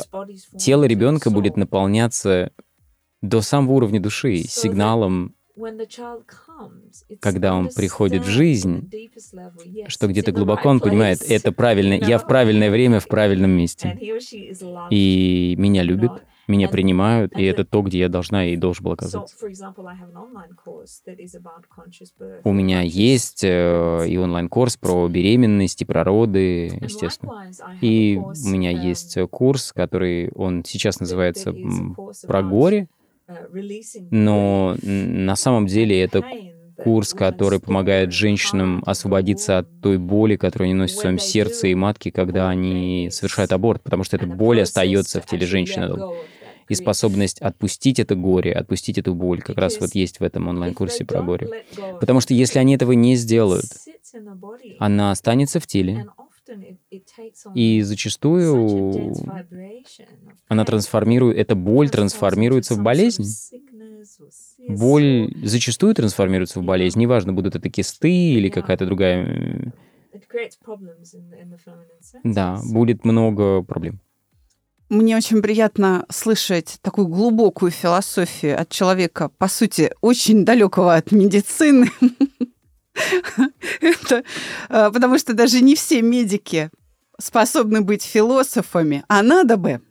Тело 0.57 0.83
ребенка 0.83 1.29
будет 1.29 1.57
наполняться 1.57 2.51
до 3.21 3.41
самого 3.41 3.73
уровня 3.73 3.99
души 3.99 4.43
сигналом, 4.43 5.35
когда 7.21 7.53
он 7.53 7.69
приходит 7.69 8.23
в 8.23 8.29
жизнь, 8.29 8.89
что 9.87 10.07
где-то 10.07 10.31
глубоко 10.31 10.69
он 10.69 10.79
понимает, 10.79 11.21
это 11.21 11.51
правильно, 11.51 11.93
я 11.93 12.17
в 12.17 12.27
правильное 12.27 12.71
время, 12.71 12.99
в 12.99 13.07
правильном 13.07 13.51
месте. 13.51 13.97
И 14.89 15.55
меня 15.57 15.83
любят. 15.83 16.23
Меня 16.47 16.67
принимают, 16.67 17.37
и 17.37 17.43
это 17.43 17.63
то, 17.63 17.81
где 17.81 17.99
я 17.99 18.09
должна 18.09 18.47
и 18.47 18.55
должен 18.55 18.83
был 18.83 18.91
оказаться. 18.93 19.35
У 22.43 22.51
меня 22.51 22.81
есть 22.81 23.43
э, 23.43 24.05
и 24.07 24.17
онлайн-курс 24.17 24.77
про 24.77 25.07
беременность 25.07 25.81
и 25.81 25.85
про 25.85 26.03
роды, 26.03 26.77
естественно. 26.81 27.51
И 27.81 28.17
у 28.17 28.47
меня 28.47 28.73
um, 28.73 28.85
есть 28.85 29.17
э, 29.17 29.27
курс, 29.27 29.71
который, 29.73 30.31
он 30.35 30.63
сейчас 30.65 30.99
называется 30.99 31.53
про 32.27 32.43
горе, 32.43 32.87
uh, 33.27 34.07
но 34.11 34.75
на 34.81 35.35
самом 35.35 35.67
деле 35.67 36.01
это 36.01 36.23
курс, 36.75 37.13
который 37.13 37.59
помогает 37.59 38.11
женщинам 38.11 38.83
освободиться 38.85 39.59
от 39.59 39.81
той 39.81 39.97
боли, 39.97 40.35
которую 40.35 40.65
они 40.65 40.73
носят 40.73 40.97
в 40.97 41.01
своем 41.01 41.19
сердце 41.19 41.67
и 41.67 41.75
матке, 41.75 42.11
когда 42.11 42.49
они 42.49 43.09
совершают 43.11 43.53
аборт, 43.53 43.81
потому 43.83 44.03
что 44.03 44.17
эта 44.17 44.25
боль 44.25 44.61
остается 44.61 45.21
в 45.21 45.25
теле 45.25 45.45
женщины. 45.45 45.93
И 46.69 46.75
способность 46.75 47.39
отпустить 47.41 47.99
это 47.99 48.15
горе, 48.15 48.53
отпустить 48.53 48.97
эту 48.97 49.13
боль, 49.13 49.41
как 49.41 49.57
раз 49.57 49.79
вот 49.79 49.95
есть 49.95 50.19
в 50.19 50.23
этом 50.23 50.47
онлайн-курсе 50.47 51.05
про 51.05 51.21
горе. 51.21 51.65
Потому 51.99 52.19
что 52.21 52.33
если 52.33 52.59
они 52.59 52.75
этого 52.75 52.93
не 52.93 53.15
сделают, 53.15 53.65
она 54.79 55.11
останется 55.11 55.59
в 55.59 55.67
теле, 55.67 56.07
и 57.55 57.81
зачастую 57.81 59.13
она 60.47 60.65
трансформирует, 60.65 61.37
эта 61.37 61.55
боль 61.55 61.89
трансформируется 61.89 62.75
в 62.75 62.81
болезнь. 62.81 63.25
Боль 64.67 65.33
зачастую 65.43 65.95
трансформируется 65.95 66.59
в 66.59 66.63
болезнь. 66.63 66.99
Неважно, 66.99 67.33
будут 67.33 67.55
это 67.55 67.69
кисты 67.69 68.11
или 68.11 68.49
какая-то 68.49 68.85
другая... 68.85 69.73
Да, 72.23 72.59
будет 72.71 73.03
много 73.03 73.63
проблем. 73.63 73.99
Мне 74.93 75.17
очень 75.17 75.41
приятно 75.41 76.05
слышать 76.09 76.77
такую 76.83 77.07
глубокую 77.07 77.71
философию 77.71 78.61
от 78.61 78.69
человека, 78.69 79.29
по 79.39 79.47
сути, 79.47 79.91
очень 80.01 80.45
далекого 80.45 80.93
от 80.93 81.11
медицины. 81.11 81.89
Это, 83.81 84.23
э, 84.69 84.91
потому 84.91 85.17
что 85.17 85.33
даже 85.33 85.61
не 85.61 85.73
все 85.73 86.03
медики 86.03 86.69
способны 87.19 87.81
быть 87.81 88.03
философами, 88.03 89.03
а 89.07 89.23
надо 89.23 89.57
бы. 89.57 89.81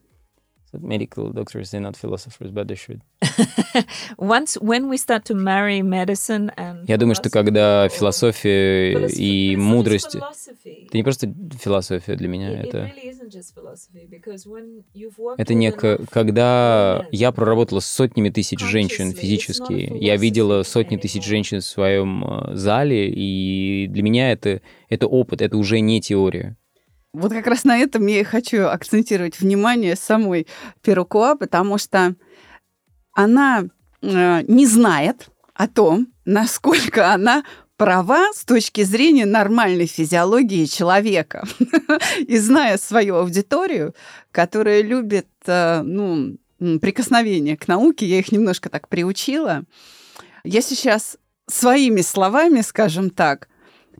Medical 0.72 1.32
doctors, 1.32 1.72
they're 1.72 1.80
not 1.80 1.96
philosophers, 2.00 2.52
but 2.52 2.68
they 2.68 2.76
should. 2.76 3.00
Once 4.16 4.56
when 4.60 4.88
we 4.88 4.96
start 4.96 5.24
to 5.24 5.34
marry 5.34 5.82
medicine 5.82 6.52
and 6.56 6.84
Я 6.86 6.96
думаю, 6.96 7.16
что 7.16 7.28
когда 7.28 7.88
философия 7.88 9.08
и 9.08 9.56
мудрость... 9.56 10.14
Это 10.14 10.96
не 10.96 11.02
просто 11.02 11.34
философия 11.60 12.14
для 12.14 12.28
меня, 12.28 12.52
It- 12.52 12.62
it 12.62 12.68
это... 12.68 12.90
Это 15.36 15.54
не 15.54 15.72
когда 15.72 17.06
я 17.10 17.32
проработала 17.32 17.80
с 17.80 17.86
сотнями 17.86 18.30
тысяч 18.30 18.60
женщин 18.60 19.12
физически, 19.12 19.92
я 19.94 20.16
видела 20.16 20.62
сотни 20.62 20.96
тысяч 20.96 21.24
женщин 21.24 21.60
в 21.60 21.64
своем 21.64 22.24
э, 22.24 22.54
зале, 22.56 23.10
и 23.10 23.86
для 23.88 24.02
меня 24.02 24.32
это, 24.32 24.60
это 24.88 25.06
опыт, 25.06 25.42
это 25.42 25.56
уже 25.56 25.80
не 25.80 26.00
теория. 26.00 26.56
Вот 27.12 27.32
как 27.32 27.46
раз 27.46 27.64
на 27.64 27.76
этом 27.78 28.06
я 28.06 28.20
и 28.20 28.24
хочу 28.24 28.66
акцентировать 28.66 29.38
внимание 29.38 29.96
самой 29.96 30.46
Перукуа, 30.82 31.36
потому 31.36 31.76
что 31.76 32.14
она 33.12 33.64
э, 34.00 34.42
не 34.48 34.66
знает 34.66 35.28
о 35.54 35.68
том, 35.68 36.08
насколько 36.24 37.12
она 37.12 37.44
права 37.82 38.32
с 38.32 38.44
точки 38.44 38.84
зрения 38.84 39.26
нормальной 39.26 39.86
физиологии 39.86 40.66
человека. 40.66 41.44
И 42.28 42.38
зная 42.38 42.78
свою 42.78 43.16
аудиторию, 43.16 43.94
которая 44.30 44.82
любит 44.82 45.26
э, 45.46 45.82
ну, 45.82 46.38
прикосновение 46.80 47.56
к 47.56 47.66
науке, 47.66 48.06
я 48.06 48.18
их 48.18 48.30
немножко 48.30 48.68
так 48.70 48.88
приучила, 48.88 49.64
я 50.44 50.62
сейчас 50.62 51.16
своими 51.48 52.02
словами, 52.02 52.60
скажем 52.60 53.10
так, 53.10 53.48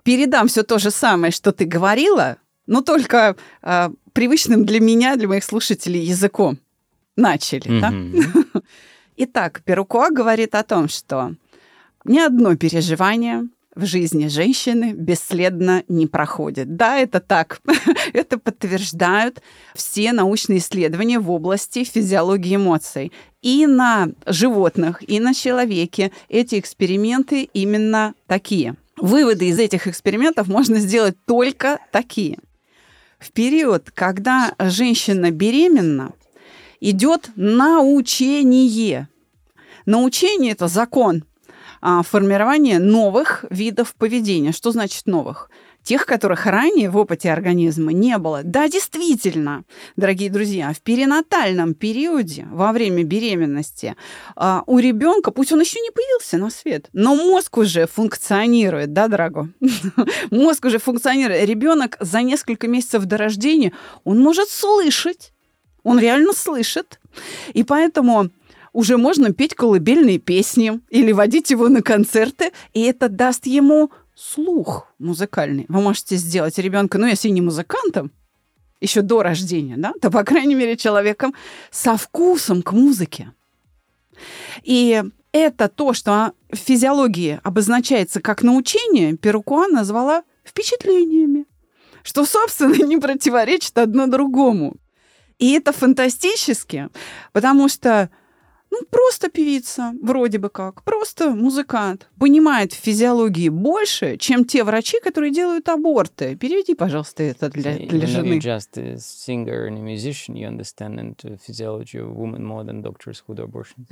передам 0.04 0.46
все 0.46 0.62
то 0.62 0.78
же 0.78 0.92
самое, 0.92 1.32
что 1.32 1.50
ты 1.50 1.64
говорила, 1.64 2.36
но 2.66 2.82
только 2.82 3.36
э, 3.62 3.90
привычным 4.12 4.64
для 4.64 4.78
меня, 4.80 5.16
для 5.16 5.26
моих 5.26 5.42
слушателей 5.42 6.02
языком 6.02 6.58
начали. 7.16 7.68
Mm-hmm. 7.68 8.42
Да? 8.52 8.60
Итак, 9.16 9.62
Перукуа 9.64 10.10
говорит 10.10 10.54
о 10.54 10.62
том, 10.62 10.88
что 10.88 11.34
ни 12.04 12.20
одно 12.20 12.56
переживание, 12.56 13.48
в 13.74 13.86
жизни 13.86 14.28
женщины 14.28 14.92
бесследно 14.92 15.82
не 15.88 16.06
проходит. 16.06 16.76
Да, 16.76 16.98
это 16.98 17.20
так. 17.20 17.60
это 18.12 18.38
подтверждают 18.38 19.40
все 19.74 20.12
научные 20.12 20.58
исследования 20.58 21.18
в 21.18 21.30
области 21.30 21.84
физиологии 21.84 22.56
эмоций. 22.56 23.12
И 23.40 23.66
на 23.66 24.10
животных, 24.26 25.02
и 25.08 25.18
на 25.20 25.34
человеке 25.34 26.12
эти 26.28 26.58
эксперименты 26.58 27.48
именно 27.54 28.14
такие. 28.26 28.76
Выводы 28.98 29.48
из 29.48 29.58
этих 29.58 29.86
экспериментов 29.86 30.48
можно 30.48 30.78
сделать 30.78 31.16
только 31.24 31.78
такие. 31.90 32.38
В 33.18 33.32
период, 33.32 33.90
когда 33.90 34.54
женщина 34.58 35.30
беременна, 35.30 36.12
идет 36.80 37.30
научение. 37.36 39.08
Научение– 39.86 40.52
это 40.52 40.68
закон 40.68 41.24
формирование 41.82 42.78
новых 42.78 43.44
видов 43.50 43.94
поведения. 43.94 44.52
Что 44.52 44.70
значит 44.70 45.06
новых? 45.06 45.50
тех, 45.82 46.06
которых 46.06 46.46
ранее 46.46 46.90
в 46.90 46.96
опыте 46.96 47.32
организма 47.32 47.92
не 47.92 48.16
было. 48.18 48.42
Да, 48.44 48.68
действительно, 48.68 49.64
дорогие 49.96 50.30
друзья, 50.30 50.72
в 50.72 50.80
перинатальном 50.80 51.74
периоде, 51.74 52.46
во 52.50 52.72
время 52.72 53.02
беременности, 53.02 53.96
а, 54.36 54.62
у 54.66 54.78
ребенка, 54.78 55.30
пусть 55.30 55.52
он 55.52 55.60
еще 55.60 55.80
не 55.80 55.90
появился 55.90 56.38
на 56.38 56.50
свет, 56.50 56.88
но 56.92 57.14
мозг 57.14 57.58
уже 57.58 57.86
функционирует, 57.86 58.92
да, 58.92 59.08
дорого? 59.08 59.48
мозг 60.30 60.64
уже 60.64 60.78
функционирует. 60.78 61.48
Ребенок 61.48 61.96
за 62.00 62.22
несколько 62.22 62.68
месяцев 62.68 63.04
до 63.04 63.16
рождения, 63.16 63.72
он 64.04 64.20
может 64.20 64.48
слышать, 64.48 65.32
он 65.82 65.98
реально 65.98 66.32
слышит. 66.32 67.00
И 67.52 67.64
поэтому 67.64 68.30
уже 68.72 68.96
можно 68.96 69.32
петь 69.32 69.54
колыбельные 69.54 70.18
песни 70.18 70.80
или 70.88 71.12
водить 71.12 71.50
его 71.50 71.68
на 71.68 71.82
концерты, 71.82 72.52
и 72.72 72.82
это 72.82 73.08
даст 73.08 73.46
ему 73.46 73.90
слух 74.14 74.88
музыкальный. 74.98 75.66
Вы 75.68 75.80
можете 75.80 76.16
сделать 76.16 76.58
ребенка, 76.58 76.98
ну, 76.98 77.06
если 77.06 77.28
не 77.28 77.40
музыкантом, 77.40 78.12
еще 78.80 79.02
до 79.02 79.22
рождения, 79.22 79.76
да, 79.76 79.92
то, 80.00 80.10
по 80.10 80.24
крайней 80.24 80.54
мере, 80.54 80.76
человеком 80.76 81.34
со 81.70 81.96
вкусом 81.96 82.62
к 82.62 82.72
музыке. 82.72 83.32
И 84.62 85.02
это 85.32 85.68
то, 85.68 85.92
что 85.92 86.32
в 86.50 86.56
физиологии 86.56 87.40
обозначается 87.42 88.20
как 88.20 88.42
научение, 88.42 89.16
Перукуа 89.16 89.68
назвала 89.68 90.24
впечатлениями, 90.44 91.46
что, 92.02 92.24
собственно, 92.24 92.84
не 92.84 92.98
противоречит 92.98 93.78
одно 93.78 94.06
другому. 94.06 94.76
И 95.38 95.52
это 95.52 95.72
фантастически, 95.72 96.88
потому 97.32 97.68
что 97.68 98.10
ну, 98.72 98.78
просто 98.90 99.28
певица, 99.28 99.92
вроде 100.02 100.38
бы 100.38 100.48
как, 100.48 100.82
просто 100.82 101.30
музыкант, 101.30 102.08
понимает 102.18 102.72
в 102.72 102.76
физиологии 102.76 103.50
больше, 103.50 104.16
чем 104.16 104.46
те 104.46 104.64
врачи, 104.64 104.98
которые 105.00 105.30
делают 105.30 105.68
аборты. 105.68 106.36
Переведи, 106.36 106.74
пожалуйста, 106.74 107.22
это 107.22 107.50
для, 107.50 107.74
для 107.76 108.06
жены. 108.06 108.38
just 108.38 108.78
a 108.78 108.96
singer 108.96 109.68
and 109.68 109.76
a 109.76 109.82
musician, 109.82 110.36
you 110.36 110.48
understand 110.48 110.98
into 110.98 111.38
physiology 111.46 111.98
of 111.98 112.16
women 112.16 112.42
more 112.42 112.64
than 112.64 112.80
doctors 112.80 113.22
who 113.26 113.34
do 113.34 113.42
abortions. 113.42 113.86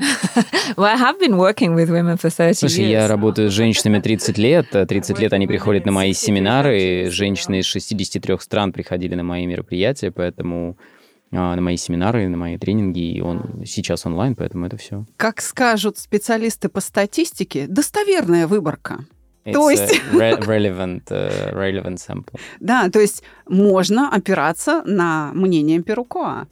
well, 0.79 0.87
I 0.87 0.97
have 0.97 1.21
been 1.21 1.37
working 1.37 1.75
with 1.75 1.91
women 1.91 2.17
for 2.17 2.31
30 2.31 2.55
Слушай, 2.55 2.85
years. 2.85 3.03
я 3.03 3.09
работаю 3.09 3.51
с 3.51 3.53
женщинами 3.53 4.01
30 4.01 4.39
лет. 4.39 4.71
30 4.71 5.19
лет 5.19 5.35
они 5.35 5.47
приходят 5.47 5.85
на 5.85 5.93
мои 5.93 6.15
семинары. 6.15 7.11
Женщины 7.11 7.59
из 7.59 7.67
63 7.67 8.39
стран 8.41 8.73
приходили 8.73 9.15
на 9.15 9.25
мои 9.25 9.45
мероприятия, 9.45 10.11
поэтому 10.11 10.79
а, 10.79 11.00
на 11.31 11.61
мои 11.61 11.77
семинары, 11.77 12.29
на 12.29 12.37
мои 12.37 12.59
тренинги, 12.59 13.13
и 13.13 13.21
он 13.21 13.63
сейчас 13.65 14.07
онлайн, 14.07 14.35
поэтому 14.35 14.67
это 14.67 14.77
все. 14.77 15.05
Как 15.17 15.41
скажут 15.41 15.99
специалисты 15.99 16.69
по 16.69 16.81
статистике, 16.81 17.67
достоверная 17.67 18.47
выборка. 18.47 19.05
It's 19.45 19.53
то 19.53 19.71
есть... 19.71 20.01
Re- 20.13 20.41
relevant, 20.41 21.05
uh, 21.09 21.55
relevant 21.55 21.97
sample. 21.97 22.39
Да, 22.59 22.91
то 22.91 23.01
есть 23.01 23.23
можно 23.49 24.13
опираться 24.13 24.83
на 24.85 25.33
мнение 25.33 25.83
Перукуа. 25.83 26.47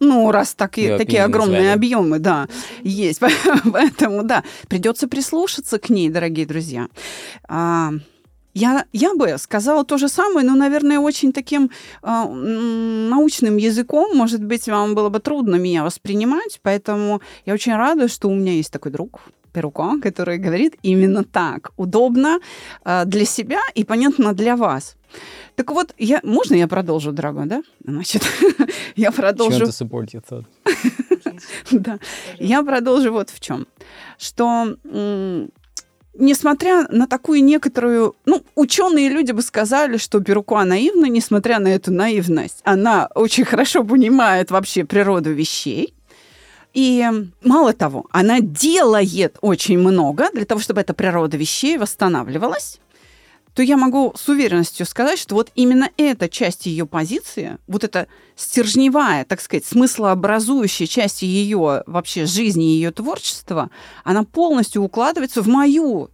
Ну, 0.00 0.32
раз 0.32 0.54
такие, 0.54 0.98
такие 0.98 1.22
огромные 1.22 1.58
назвали. 1.58 1.76
объемы, 1.76 2.18
да, 2.18 2.48
есть. 2.82 3.20
Поэтому, 3.72 4.24
да, 4.24 4.42
придется 4.68 5.06
прислушаться 5.06 5.78
к 5.78 5.90
ней, 5.90 6.10
дорогие 6.10 6.44
друзья. 6.44 6.88
Я, 8.54 8.84
я 8.92 9.14
бы 9.14 9.38
сказала 9.38 9.84
то 9.84 9.98
же 9.98 10.08
самое, 10.08 10.46
но, 10.46 10.54
наверное, 10.54 10.98
очень 10.98 11.32
таким 11.32 11.70
э, 12.02 12.24
научным 12.28 13.56
языком, 13.56 14.16
может 14.16 14.44
быть, 14.44 14.68
вам 14.68 14.94
было 14.94 15.08
бы 15.08 15.20
трудно 15.20 15.56
меня 15.56 15.84
воспринимать, 15.84 16.60
поэтому 16.62 17.20
я 17.46 17.54
очень 17.54 17.74
рада, 17.76 18.08
что 18.08 18.28
у 18.28 18.34
меня 18.34 18.52
есть 18.52 18.72
такой 18.72 18.92
друг, 18.92 19.20
Перуко, 19.52 20.00
который 20.02 20.38
говорит 20.38 20.76
именно 20.82 21.24
так. 21.24 21.72
Удобно 21.76 22.38
э, 22.84 23.04
для 23.06 23.24
себя 23.24 23.60
и 23.74 23.84
понятно 23.84 24.32
для 24.32 24.56
вас. 24.56 24.96
Так 25.56 25.70
вот, 25.70 25.94
я, 25.98 26.20
можно 26.22 26.54
я 26.54 26.66
продолжу, 26.66 27.12
дорогой, 27.12 27.46
да? 27.46 27.62
Значит, 27.84 28.22
я 28.96 29.12
продолжу... 29.12 29.58
Да. 31.70 31.98
Я 32.38 32.62
продолжу 32.62 33.12
вот 33.12 33.30
в 33.30 33.40
чем. 33.40 33.66
Что 34.18 34.76
несмотря 36.14 36.86
на 36.88 37.06
такую 37.06 37.42
некоторую... 37.44 38.16
Ну, 38.24 38.42
ученые 38.54 39.08
люди 39.08 39.32
бы 39.32 39.42
сказали, 39.42 39.96
что 39.96 40.20
Перукуа 40.20 40.64
наивна, 40.64 41.06
несмотря 41.06 41.58
на 41.58 41.68
эту 41.68 41.92
наивность. 41.92 42.60
Она 42.64 43.08
очень 43.14 43.44
хорошо 43.44 43.84
понимает 43.84 44.50
вообще 44.50 44.84
природу 44.84 45.32
вещей. 45.32 45.94
И 46.74 47.06
мало 47.42 47.72
того, 47.72 48.06
она 48.10 48.40
делает 48.40 49.36
очень 49.42 49.78
много 49.78 50.30
для 50.32 50.44
того, 50.44 50.60
чтобы 50.60 50.80
эта 50.80 50.94
природа 50.94 51.36
вещей 51.36 51.76
восстанавливалась 51.76 52.80
то 53.54 53.62
я 53.62 53.76
могу 53.76 54.12
с 54.16 54.28
уверенностью 54.28 54.86
сказать, 54.86 55.18
что 55.18 55.34
вот 55.34 55.50
именно 55.54 55.90
эта 55.96 56.28
часть 56.28 56.66
ее 56.66 56.86
позиции, 56.86 57.58
вот 57.66 57.84
эта 57.84 58.06
стержневая, 58.34 59.24
так 59.24 59.40
сказать, 59.40 59.64
смыслообразующая 59.64 60.86
часть 60.86 61.22
ее 61.22 61.82
вообще 61.86 62.26
жизни, 62.26 62.64
ее 62.64 62.90
творчества, 62.90 63.70
она 64.04 64.24
полностью 64.24 64.82
укладывается 64.82 65.42
в 65.42 65.48
мою 65.48 66.10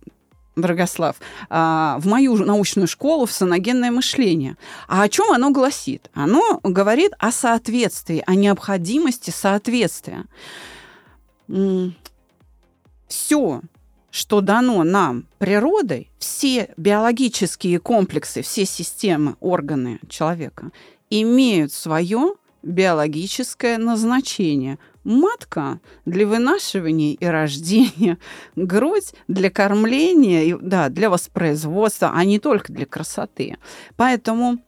Драгослав, 0.57 1.17
а, 1.49 1.99
в 2.01 2.07
мою 2.07 2.37
научную 2.37 2.89
школу 2.89 3.27
в 3.27 3.33
саногенное 3.33 3.91
мышление. 3.91 4.57
А 4.89 5.03
о 5.03 5.09
чем 5.09 5.31
оно 5.33 5.51
гласит? 5.51 6.11
Оно 6.15 6.61
говорит 6.63 7.13
о 7.19 7.31
соответствии, 7.31 8.23
о 8.27 8.35
необходимости 8.35 9.31
соответствия. 9.31 10.25
Все, 13.07 13.63
что 14.11 14.41
дано 14.41 14.83
нам 14.85 15.27
природой, 15.39 16.11
все 16.19 16.71
биологические 16.77 17.79
комплексы, 17.79 18.43
все 18.43 18.65
системы, 18.65 19.37
органы 19.41 20.01
человека 20.09 20.71
имеют 21.11 21.73
свое 21.73 22.35
биологическое 22.63 23.79
назначение. 23.79 24.79
Матка 25.05 25.81
для 26.05 26.27
вынашивания 26.27 27.15
и 27.15 27.25
рождения, 27.25 28.19
грудь 28.57 29.15
для 29.27 29.51
кормления, 29.51 30.59
да, 30.61 30.89
для 30.89 31.09
воспроизводства, 31.09 32.13
а 32.15 32.25
не 32.25 32.39
только 32.39 32.73
для 32.73 32.85
красоты. 32.85 33.57
Поэтому 33.97 34.59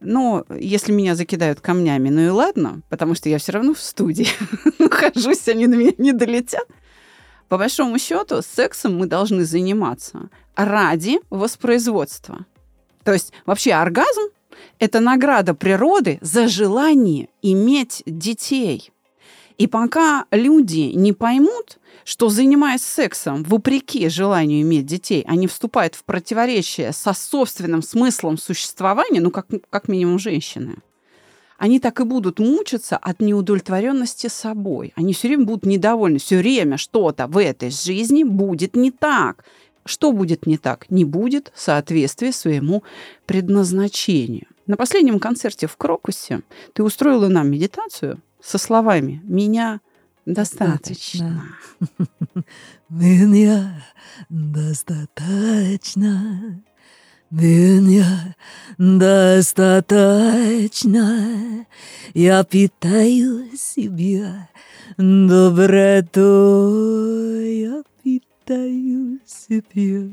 ну, 0.00 0.44
если 0.50 0.92
меня 0.92 1.14
закидают 1.14 1.60
камнями, 1.60 2.10
ну 2.10 2.20
и 2.20 2.28
ладно, 2.28 2.82
потому 2.88 3.14
что 3.14 3.28
я 3.28 3.38
все 3.38 3.52
равно 3.52 3.74
в 3.74 3.80
студии 3.80 4.28
нахожусь, 4.78 5.48
они 5.48 5.66
на 5.66 5.74
меня 5.74 5.92
не 5.98 6.12
долетят. 6.12 6.66
По 7.48 7.58
большому 7.58 7.98
счету, 7.98 8.42
сексом 8.42 8.96
мы 8.96 9.06
должны 9.06 9.44
заниматься 9.44 10.30
ради 10.56 11.20
воспроизводства. 11.30 12.46
То 13.04 13.12
есть 13.12 13.32
вообще 13.44 13.72
оргазм 13.72 14.30
Это 14.78 15.00
награда 15.00 15.54
природы 15.54 16.18
за 16.22 16.48
желание 16.48 17.28
иметь 17.42 18.02
детей. 18.06 18.90
И 19.58 19.66
пока 19.66 20.26
люди 20.30 20.92
не 20.94 21.12
поймут, 21.12 21.78
что 22.04 22.28
занимаясь 22.28 22.82
сексом, 22.82 23.42
вопреки 23.42 24.08
желанию 24.08 24.62
иметь 24.62 24.86
детей, 24.86 25.24
они 25.26 25.46
вступают 25.46 25.94
в 25.94 26.04
противоречие 26.04 26.92
со 26.92 27.12
собственным 27.12 27.82
смыслом 27.82 28.38
существования, 28.38 29.20
ну, 29.20 29.30
как, 29.30 29.46
как 29.70 29.88
минимум, 29.88 30.18
женщины, 30.18 30.76
они 31.58 31.80
так 31.80 32.00
и 32.00 32.04
будут 32.04 32.38
мучиться 32.38 32.96
от 32.96 33.20
неудовлетворенности 33.20 34.28
собой. 34.28 34.92
Они 34.96 35.12
все 35.12 35.28
время 35.28 35.46
будут 35.46 35.66
недовольны. 35.66 36.18
Все 36.18 36.38
время 36.38 36.76
что-то 36.76 37.26
в 37.26 37.38
этой 37.38 37.70
жизни 37.70 38.24
будет 38.24 38.76
не 38.76 38.90
так. 38.90 39.44
Что 39.84 40.12
будет 40.12 40.46
не 40.46 40.58
так? 40.58 40.90
Не 40.90 41.04
будет 41.04 41.52
соответствия 41.54 42.32
своему 42.32 42.82
предназначению. 43.24 44.46
На 44.66 44.76
последнем 44.76 45.20
концерте 45.20 45.66
в 45.66 45.76
Крокусе 45.76 46.42
ты 46.72 46.82
устроила 46.82 47.28
нам 47.28 47.50
медитацию 47.50 48.20
со 48.42 48.58
словами 48.58 49.22
«Меня 49.24 49.80
достаточно». 50.26 51.44
Меня 52.88 53.84
достаточно. 54.28 55.02
Меня 57.30 58.36
достаточно. 58.78 59.96
Я 62.14 62.44
питаю 62.44 63.46
себя 63.56 64.48
добротой. 64.96 66.22
Я 67.58 67.82
питаю 68.02 69.18
себя 69.26 70.08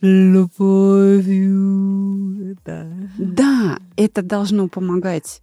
любовью. 0.00 1.48
Да. 2.64 2.86
да, 3.18 3.78
это 3.96 4.22
должно 4.22 4.68
помогать 4.68 5.42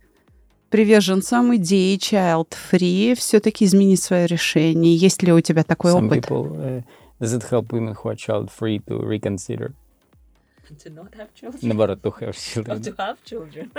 приверженцам 0.69 1.55
идеи 1.57 1.97
child 1.97 2.53
free 2.71 3.15
все-таки 3.15 3.65
изменить 3.65 4.01
свое 4.01 4.27
решение. 4.27 4.95
Есть 4.95 5.23
ли 5.23 5.33
у 5.33 5.41
тебя 5.41 5.63
такой 5.63 5.91
Some 5.91 6.07
опыт? 6.07 6.25
People, 6.25 6.55
uh, 6.57 6.83
does 7.19 7.33
it 7.33 7.43
help 7.49 7.71
women 7.73 7.95
who 7.95 8.09
are 8.09 8.15
child 8.15 8.49
free 8.49 8.79
to 8.87 9.01
reconsider? 9.01 9.73
To 10.83 10.89
not 10.89 11.13
have 11.15 11.33
children. 11.33 11.59
Наоборот, 11.61 12.01
to 12.01 12.11
have 12.11 12.35
children. 12.35 12.77
Or 12.77 12.79
to 12.79 12.95
have 12.97 13.23
children. 13.23 13.71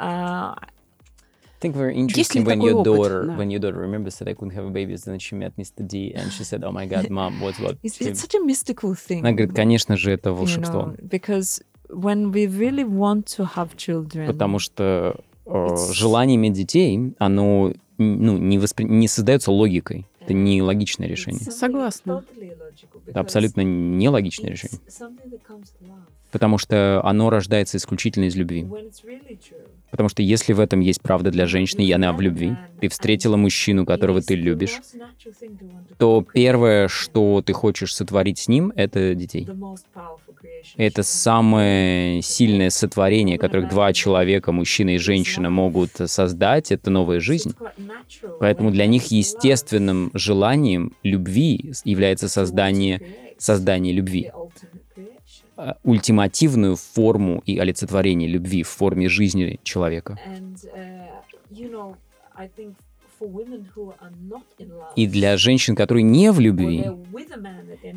uh, 0.00 0.54
I 0.54 1.62
think 1.62 1.76
very 1.76 1.94
interesting 1.94 2.44
when 2.44 2.60
your 2.60 2.82
daughter, 2.82 3.26
да. 3.26 3.36
when 3.36 3.50
your 3.50 3.60
daughter 3.60 3.78
remembers 3.78 4.18
that 4.18 4.28
I 4.28 4.34
couldn't 4.34 4.54
have 4.54 4.64
a 4.64 4.70
baby, 4.70 4.96
then 4.96 5.18
she 5.18 5.34
met 5.36 5.52
Mr. 5.56 5.86
D, 5.86 6.12
and 6.14 6.32
she 6.32 6.42
said, 6.42 6.64
"Oh 6.64 6.72
my 6.72 6.86
God, 6.86 7.10
mom, 7.10 7.40
what's 7.40 7.60
what?" 7.60 7.76
It's, 7.82 8.00
it's 8.00 8.20
such 8.20 8.34
a 8.34 8.40
mystical 8.40 8.94
thing. 8.94 9.20
Она 9.20 9.32
говорит, 9.32 9.54
конечно 9.54 9.96
же, 9.96 10.10
это 10.10 10.32
волшебство. 10.32 10.80
You 10.80 10.86
know, 10.86 11.08
because 11.08 11.62
when 11.90 12.32
we 12.32 12.46
really 12.46 12.84
want 12.84 13.26
to 13.36 13.44
have 13.56 13.76
children, 13.76 14.26
потому 14.26 14.58
что 14.58 15.16
э, 15.44 15.92
желание 15.92 16.36
иметь 16.36 16.54
детей, 16.54 17.14
оно 17.18 17.72
ну, 17.98 18.38
не, 18.38 18.58
воспри... 18.58 18.84
не 18.84 19.06
создается 19.06 19.52
логикой. 19.52 20.06
Это 20.20 20.32
не 20.34 20.62
логичное 20.62 21.08
решение. 21.08 21.40
Согласна. 21.50 22.24
Это 23.06 23.20
абсолютно 23.20 23.62
нелогичное 23.62 24.50
решение. 24.50 24.80
Потому 26.30 26.58
что 26.58 27.00
оно 27.04 27.30
рождается 27.30 27.76
исключительно 27.76 28.24
из 28.24 28.36
любви. 28.36 28.66
Потому 29.90 30.08
что 30.08 30.22
если 30.22 30.52
в 30.52 30.60
этом 30.60 30.80
есть 30.80 31.00
правда 31.00 31.30
для 31.30 31.46
женщины, 31.46 31.82
и 31.82 31.92
она 31.92 32.12
в 32.12 32.20
любви, 32.20 32.56
ты 32.80 32.88
встретила 32.88 33.36
мужчину, 33.36 33.84
которого 33.84 34.22
ты 34.22 34.34
любишь, 34.34 34.80
то 35.98 36.24
первое, 36.32 36.88
что 36.88 37.42
ты 37.42 37.52
хочешь 37.52 37.94
сотворить 37.94 38.38
с 38.38 38.48
ним, 38.48 38.72
это 38.76 39.14
детей. 39.14 39.48
Это 40.76 41.02
самое 41.02 42.22
сильное 42.22 42.70
сотворение, 42.70 43.38
которых 43.38 43.68
два 43.68 43.92
человека, 43.92 44.52
мужчина 44.52 44.90
и 44.90 44.98
женщина, 44.98 45.50
могут 45.50 45.90
создать, 46.06 46.70
это 46.70 46.90
новая 46.90 47.20
жизнь. 47.20 47.54
Поэтому 48.38 48.70
для 48.70 48.86
них 48.86 49.06
естественным 49.06 50.10
желанием 50.14 50.92
любви 51.02 51.72
является 51.84 52.28
создание, 52.28 53.02
создание 53.38 53.92
любви. 53.92 54.30
Э, 55.60 55.74
ультимативную 55.82 56.76
форму 56.76 57.42
и 57.44 57.58
олицетворение 57.58 58.28
любви 58.28 58.62
в 58.62 58.68
форме 58.68 59.08
жизни 59.10 59.60
человека. 59.62 60.18
Uh, 61.52 61.94
и 64.96 65.06
для 65.06 65.36
женщин, 65.36 65.76
которые 65.76 66.02
не 66.02 66.32
в 66.32 66.40
любви, 66.40 66.86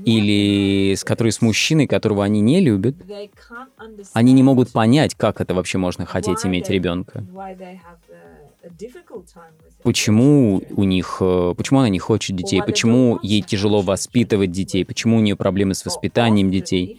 или 0.04 0.94
с 0.96 1.06
которой 1.06 1.32
с 1.32 1.42
мужчиной, 1.42 1.88
которого 1.88 2.26
они 2.26 2.42
не 2.42 2.60
любят, 2.60 2.96
они 4.12 4.34
не 4.34 4.44
могут 4.44 4.74
понять, 4.74 5.16
как 5.16 5.40
это 5.40 5.54
вообще 5.54 5.78
можно 5.78 6.06
хотеть 6.06 6.46
иметь 6.46 6.70
ребенка. 6.70 7.26
Почему 9.84 10.62
у 10.72 10.84
них, 10.84 11.18
э, 11.20 11.54
почему 11.58 11.80
она 11.80 11.90
не 11.90 12.00
хочет 12.00 12.36
детей, 12.36 12.62
почему 12.66 13.20
ей 13.22 13.42
тяжело 13.42 13.82
воспитывать 13.82 14.52
детей, 14.52 14.86
почему 14.86 15.18
у 15.18 15.20
нее 15.20 15.36
проблемы 15.36 15.74
с 15.74 15.84
воспитанием 15.84 16.50
детей. 16.50 16.98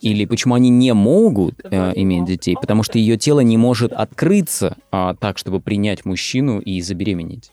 Или 0.00 0.24
почему 0.24 0.54
они 0.54 0.70
не 0.70 0.92
могут 0.94 1.60
э, 1.64 1.92
иметь 1.96 2.24
детей? 2.24 2.56
Потому 2.60 2.82
что 2.82 2.98
ее 2.98 3.16
тело 3.16 3.40
не 3.40 3.56
может 3.56 3.92
открыться 3.92 4.76
э, 4.92 5.14
так, 5.20 5.38
чтобы 5.38 5.60
принять 5.60 6.04
мужчину 6.04 6.60
и 6.60 6.80
забеременеть. 6.80 7.50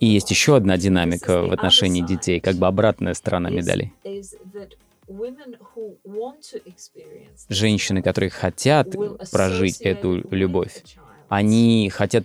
И 0.00 0.06
есть 0.06 0.30
еще 0.30 0.56
одна 0.56 0.76
динамика 0.76 1.42
в 1.42 1.52
отношении 1.52 2.02
детей, 2.02 2.40
как 2.40 2.56
бы 2.56 2.66
обратная 2.66 3.14
сторона 3.14 3.50
медали. 3.50 3.92
Женщины, 7.48 8.02
которые 8.02 8.30
хотят 8.30 8.94
прожить 9.32 9.80
эту 9.80 10.26
любовь, 10.30 10.82
они 11.28 11.90
хотят 11.92 12.24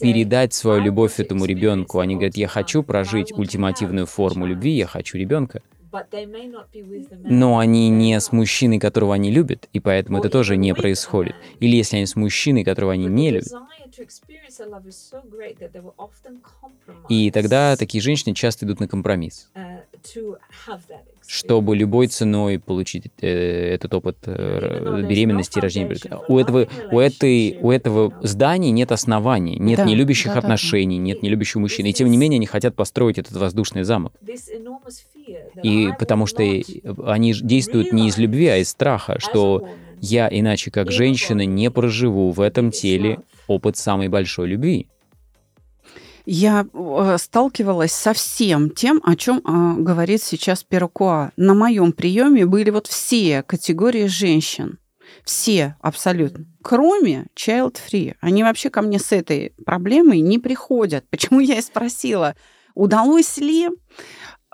передать 0.00 0.54
свою 0.54 0.80
любовь 0.80 1.18
этому 1.18 1.44
ребенку. 1.44 1.98
Они 1.98 2.14
говорят, 2.14 2.36
я 2.36 2.46
хочу 2.46 2.82
прожить 2.82 3.32
ультимативную 3.32 4.06
форму 4.06 4.46
любви, 4.46 4.72
я 4.72 4.86
хочу 4.86 5.18
ребенка 5.18 5.62
но 7.24 7.58
они 7.58 7.88
не 7.88 8.18
с 8.18 8.32
мужчиной, 8.32 8.78
которого 8.78 9.14
они 9.14 9.30
любят, 9.30 9.68
и 9.72 9.80
поэтому 9.80 10.18
это 10.18 10.28
тоже 10.28 10.56
не 10.56 10.74
происходит. 10.74 11.34
Или 11.60 11.76
если 11.76 11.96
они 11.96 12.06
с 12.06 12.16
мужчиной, 12.16 12.64
которого 12.64 12.92
они 12.92 13.06
не 13.06 13.30
любят. 13.30 13.48
И 17.08 17.30
тогда 17.30 17.76
такие 17.76 18.02
женщины 18.02 18.34
часто 18.34 18.66
идут 18.66 18.80
на 18.80 18.88
компромисс, 18.88 19.50
uh, 19.54 19.80
чтобы 21.26 21.76
любой 21.76 22.08
ценой 22.08 22.58
получить 22.58 23.06
э, 23.20 23.74
этот 23.74 23.94
опыт 23.94 24.18
э, 24.26 25.02
беременности 25.08 25.58
и 25.58 25.60
рождения. 25.60 25.96
У 26.28 26.38
этого, 26.38 26.68
у, 26.90 27.00
этой, 27.00 27.58
у 27.60 27.70
этого 27.70 28.12
здания 28.22 28.70
нет 28.70 28.92
оснований, 28.92 29.56
нет 29.58 29.78
да, 29.78 29.84
нелюбящих 29.84 30.32
да, 30.32 30.38
отношений, 30.38 30.98
да. 30.98 31.04
нет 31.04 31.22
нелюбящих 31.22 31.56
мужчин. 31.56 31.86
И 31.86 31.92
тем 31.92 32.10
не 32.10 32.16
менее 32.16 32.38
они 32.38 32.46
хотят 32.46 32.74
построить 32.74 33.18
этот 33.18 33.36
воздушный 33.36 33.84
замок. 33.84 34.12
И 35.62 35.90
потому 35.98 36.26
что 36.26 36.42
они 36.42 37.32
действуют 37.32 37.92
не 37.92 38.08
из 38.08 38.18
любви, 38.18 38.48
а 38.48 38.56
из 38.58 38.70
страха, 38.70 39.18
что 39.18 39.68
я 40.00 40.28
иначе 40.30 40.70
как 40.70 40.90
женщина 40.90 41.44
не 41.44 41.70
проживу 41.70 42.30
в 42.30 42.40
этом 42.40 42.70
теле 42.70 43.20
опыт 43.46 43.76
самой 43.76 44.08
большой 44.08 44.48
любви. 44.48 44.88
Я 46.26 46.66
сталкивалась 47.18 47.92
со 47.92 48.14
всем 48.14 48.70
тем, 48.70 49.00
о 49.04 49.14
чем 49.14 49.38
э, 49.38 49.82
говорит 49.82 50.22
сейчас 50.22 50.64
Перукуа. 50.64 51.32
На 51.36 51.52
моем 51.52 51.92
приеме 51.92 52.46
были 52.46 52.70
вот 52.70 52.86
все 52.86 53.42
категории 53.42 54.06
женщин. 54.06 54.78
Все 55.24 55.76
абсолютно. 55.80 56.46
Кроме 56.62 57.26
child 57.36 57.76
free. 57.76 58.14
Они 58.20 58.42
вообще 58.42 58.70
ко 58.70 58.80
мне 58.80 58.98
с 58.98 59.12
этой 59.12 59.52
проблемой 59.66 60.20
не 60.20 60.38
приходят. 60.38 61.04
Почему 61.10 61.40
я 61.40 61.58
и 61.58 61.62
спросила, 61.62 62.34
удалось 62.74 63.36
ли 63.36 63.68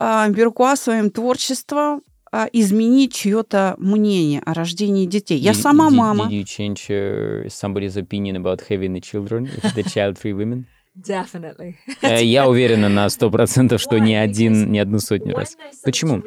Беркуа 0.00 0.76
своим 0.76 1.10
творчеством 1.10 2.02
а, 2.32 2.48
изменить 2.52 3.12
чье-то 3.12 3.74
мнение 3.78 4.40
о 4.46 4.54
рождении 4.54 5.04
детей. 5.04 5.38
Я 5.38 5.50
did, 5.50 5.54
сама 5.54 5.88
did, 5.88 5.94
мама. 5.94 6.28
Did 6.28 6.30
you 6.30 6.44
change 6.44 6.88
uh, 6.88 7.48
somebody's 7.48 7.96
opinion 7.96 8.36
about 8.36 8.62
having 8.68 8.92
the 8.92 9.00
children, 9.00 9.50
the 9.74 9.82
child-free 9.82 10.32
women? 10.32 10.64
Definitely. 10.94 11.76
Э, 12.02 12.22
я 12.22 12.48
уверена 12.48 12.88
на 12.88 13.08
сто 13.10 13.30
процентов, 13.30 13.80
что 13.80 13.98
не 13.98 14.14
один, 14.16 14.70
не 14.70 14.78
одну 14.78 14.98
сотню 14.98 15.34
раз. 15.34 15.56
Почему? 15.84 16.22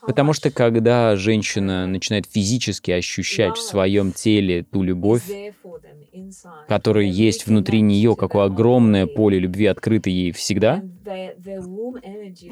Потому 0.00 0.32
что 0.32 0.50
когда 0.50 1.16
женщина 1.16 1.86
начинает 1.86 2.26
физически 2.26 2.90
ощущать 2.90 3.56
в 3.56 3.62
своем 3.62 4.12
теле 4.12 4.64
ту 4.64 4.82
любовь, 4.82 5.22
которая 6.68 7.04
есть 7.04 7.46
внутри 7.46 7.80
нее, 7.80 8.16
какое 8.16 8.44
огромное 8.44 9.06
поле 9.06 9.38
любви 9.38 9.66
открыто 9.66 10.10
ей 10.10 10.32
всегда, 10.32 10.82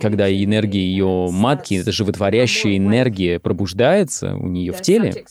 когда 0.00 0.32
энергия 0.32 0.80
ее 0.80 1.28
матки, 1.30 1.74
это 1.74 1.92
животворящая 1.92 2.76
энергия 2.76 3.38
пробуждается 3.38 4.34
у 4.34 4.46
нее 4.48 4.72
в 4.72 4.80
теле, 4.80 5.24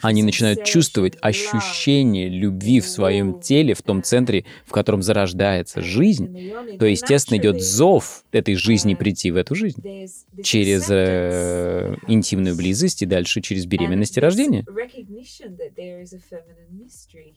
они 0.00 0.22
начинают 0.22 0.64
чувствовать 0.64 1.16
ощущение 1.20 2.28
любви 2.28 2.80
в 2.80 2.88
своем 2.88 3.40
теле, 3.40 3.74
в 3.74 3.82
том 3.82 4.02
центре, 4.02 4.44
в 4.64 4.72
котором 4.72 5.02
зарождается 5.02 5.80
жизнь, 5.80 6.52
то, 6.78 6.86
естественно, 6.86 7.38
идет 7.38 7.60
зов 7.60 8.24
этой 8.32 8.54
жизни 8.54 8.94
прийти 8.94 9.30
в 9.30 9.36
эту 9.36 9.54
жизнь 9.54 9.82
через 10.42 10.86
э, 10.88 11.96
интимную 12.06 12.56
близость 12.56 13.02
и 13.02 13.06
дальше 13.06 13.40
через 13.40 13.66
беременность 13.66 14.16
и 14.16 14.20
рождение. 14.20 14.64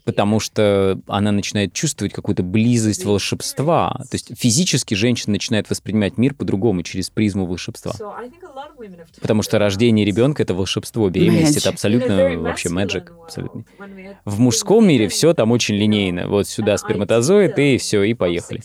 Потому 0.06 0.39
что 0.39 0.99
она 1.08 1.32
начинает 1.32 1.73
чувствовать 1.73 2.13
какую-то 2.13 2.43
близость 2.43 3.06
волшебства. 3.06 3.91
То 4.10 4.15
есть 4.15 4.32
физически 4.38 4.93
женщина 4.93 5.34
начинает 5.34 5.69
воспринимать 5.69 6.17
мир 6.17 6.34
по-другому, 6.34 6.84
через 6.84 7.10
призму 7.10 7.45
волшебства. 7.45 7.93
Потому 9.21 9.43
что 9.43 9.60
рождение 9.60 10.06
ребенка— 10.06 10.43
это 10.43 10.53
волшебство, 10.53 11.10
беременность— 11.10 11.58
это 11.60 11.69
абсолютно 11.69 12.38
вообще 12.39 12.69
magic. 12.69 13.12
Абсолютно. 13.23 13.63
В 14.25 14.39
мужском 14.39 14.88
мире 14.88 15.08
все 15.08 15.34
там 15.34 15.51
очень 15.51 15.75
линейно. 15.75 16.27
Вот 16.27 16.47
сюда 16.47 16.77
сперматозоид, 16.77 17.58
и 17.58 17.77
все, 17.77 18.03
и 18.03 18.13
поехали. 18.13 18.62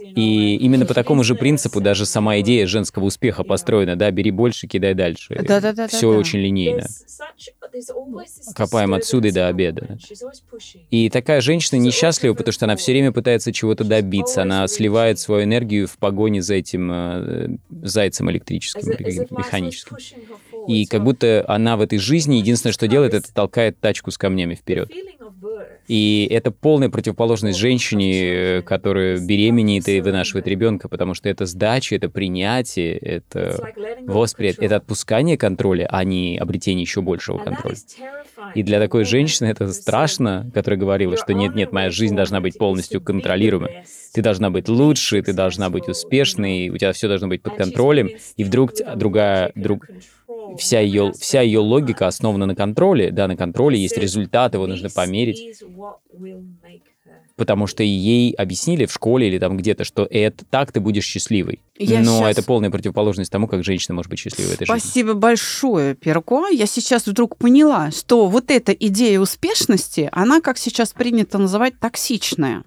И 0.00 0.56
именно 0.56 0.86
по 0.86 0.94
такому 0.94 1.24
же 1.24 1.34
принципу 1.34 1.80
даже 1.80 2.06
сама 2.06 2.40
идея 2.40 2.66
женского 2.66 3.04
успеха 3.04 3.44
построена, 3.44 3.96
да, 3.96 4.10
бери 4.10 4.30
больше, 4.30 4.66
кидай 4.66 4.94
дальше. 4.94 5.38
Да-да-да. 5.42 5.88
Все 5.88 6.08
очень 6.08 6.38
линейно. 6.38 6.86
Копаем 8.54 8.94
отсюда 8.94 9.28
и 9.28 9.32
до 9.32 9.48
обеда. 9.48 9.98
И 10.90 11.10
такая 11.10 11.40
женщина 11.40 11.78
несчастлива, 11.78 12.34
потому 12.34 12.52
что 12.52 12.66
она 12.66 12.76
все 12.76 12.92
время 12.92 13.12
пытается 13.12 13.52
чего-то 13.52 13.84
добиться. 13.84 14.42
Она 14.42 14.66
сливает 14.68 15.18
свою 15.18 15.44
энергию 15.44 15.88
в 15.88 15.96
погоне 15.98 16.42
за 16.42 16.54
этим 16.54 16.90
э, 16.92 17.48
зайцем 17.82 18.30
электрическим, 18.30 18.88
механическим. 19.36 19.96
И 20.68 20.86
как 20.86 21.02
будто 21.02 21.44
она 21.48 21.76
в 21.76 21.80
этой 21.80 21.98
жизни 21.98 22.36
единственное, 22.36 22.72
что 22.72 22.86
делает, 22.86 23.14
это 23.14 23.32
толкает 23.32 23.80
тачку 23.80 24.10
с 24.10 24.18
камнями 24.18 24.54
вперед. 24.54 24.90
И 25.88 26.28
это 26.30 26.50
полная 26.50 26.88
противоположность 26.88 27.58
женщине, 27.58 28.62
которая 28.62 29.18
беременеет 29.18 29.88
и 29.88 30.00
вынашивает 30.00 30.46
ребенка, 30.46 30.88
потому 30.88 31.14
что 31.14 31.28
это 31.28 31.46
сдача, 31.46 31.96
это 31.96 32.08
принятие, 32.08 32.96
это 32.96 33.72
восприятие, 34.06 34.66
это 34.66 34.76
отпускание 34.76 35.36
контроля, 35.36 35.88
а 35.90 36.04
не 36.04 36.38
обретение 36.38 36.82
еще 36.82 37.00
большего 37.02 37.38
контроля. 37.38 37.76
И 38.54 38.62
для 38.62 38.80
такой 38.80 39.04
женщины 39.04 39.48
это 39.48 39.72
страшно, 39.72 40.50
которая 40.54 40.78
говорила, 40.78 41.16
что 41.16 41.32
нет-нет, 41.32 41.72
моя 41.72 41.90
жизнь 41.90 42.14
должна 42.16 42.40
быть 42.40 42.58
полностью 42.58 43.00
контролируемой. 43.00 43.84
Ты 44.12 44.20
должна 44.20 44.50
быть 44.50 44.68
лучшей, 44.68 45.22
ты 45.22 45.32
должна 45.32 45.70
быть 45.70 45.88
успешной, 45.88 46.68
у 46.68 46.76
тебя 46.76 46.92
все 46.92 47.08
должно 47.08 47.28
быть 47.28 47.42
под 47.42 47.56
контролем, 47.56 48.10
и 48.36 48.44
вдруг 48.44 48.72
другая, 48.94 49.52
друг, 49.54 49.86
вся 50.58 50.80
ее, 50.80 51.12
вся 51.18 51.40
ее 51.40 51.60
логика 51.60 52.06
основана 52.06 52.46
на 52.46 52.54
контроле. 52.54 53.10
Да, 53.10 53.26
на 53.26 53.36
контроле 53.36 53.78
есть 53.78 53.96
результат, 53.96 54.54
его 54.54 54.66
нужно 54.66 54.90
померить. 54.90 55.62
Потому 57.36 57.66
что 57.66 57.82
ей 57.82 58.34
объяснили 58.34 58.84
в 58.84 58.92
школе 58.92 59.26
или 59.26 59.38
там 59.38 59.56
где-то, 59.56 59.84
что 59.84 60.06
это 60.08 60.44
так 60.44 60.70
ты 60.70 60.80
будешь 60.80 61.04
счастливой. 61.04 61.60
Я 61.78 62.00
Но 62.00 62.18
сейчас... 62.18 62.38
это 62.38 62.42
полная 62.42 62.70
противоположность 62.70 63.32
тому, 63.32 63.48
как 63.48 63.64
женщина 63.64 63.94
может 63.94 64.10
быть 64.10 64.18
счастливой 64.18 64.50
в 64.50 64.54
этой 64.54 64.66
Спасибо 64.66 64.78
жизни. 64.78 64.90
Спасибо 64.90 65.14
большое, 65.14 65.94
Перко. 65.94 66.48
Я 66.48 66.66
сейчас 66.66 67.06
вдруг 67.06 67.38
поняла, 67.38 67.90
что 67.90 68.28
вот 68.28 68.50
эта 68.50 68.72
идея 68.72 69.18
успешности, 69.18 70.10
она, 70.12 70.42
как 70.42 70.58
сейчас 70.58 70.92
принято 70.92 71.38
называть, 71.38 71.80
токсичная. 71.80 72.64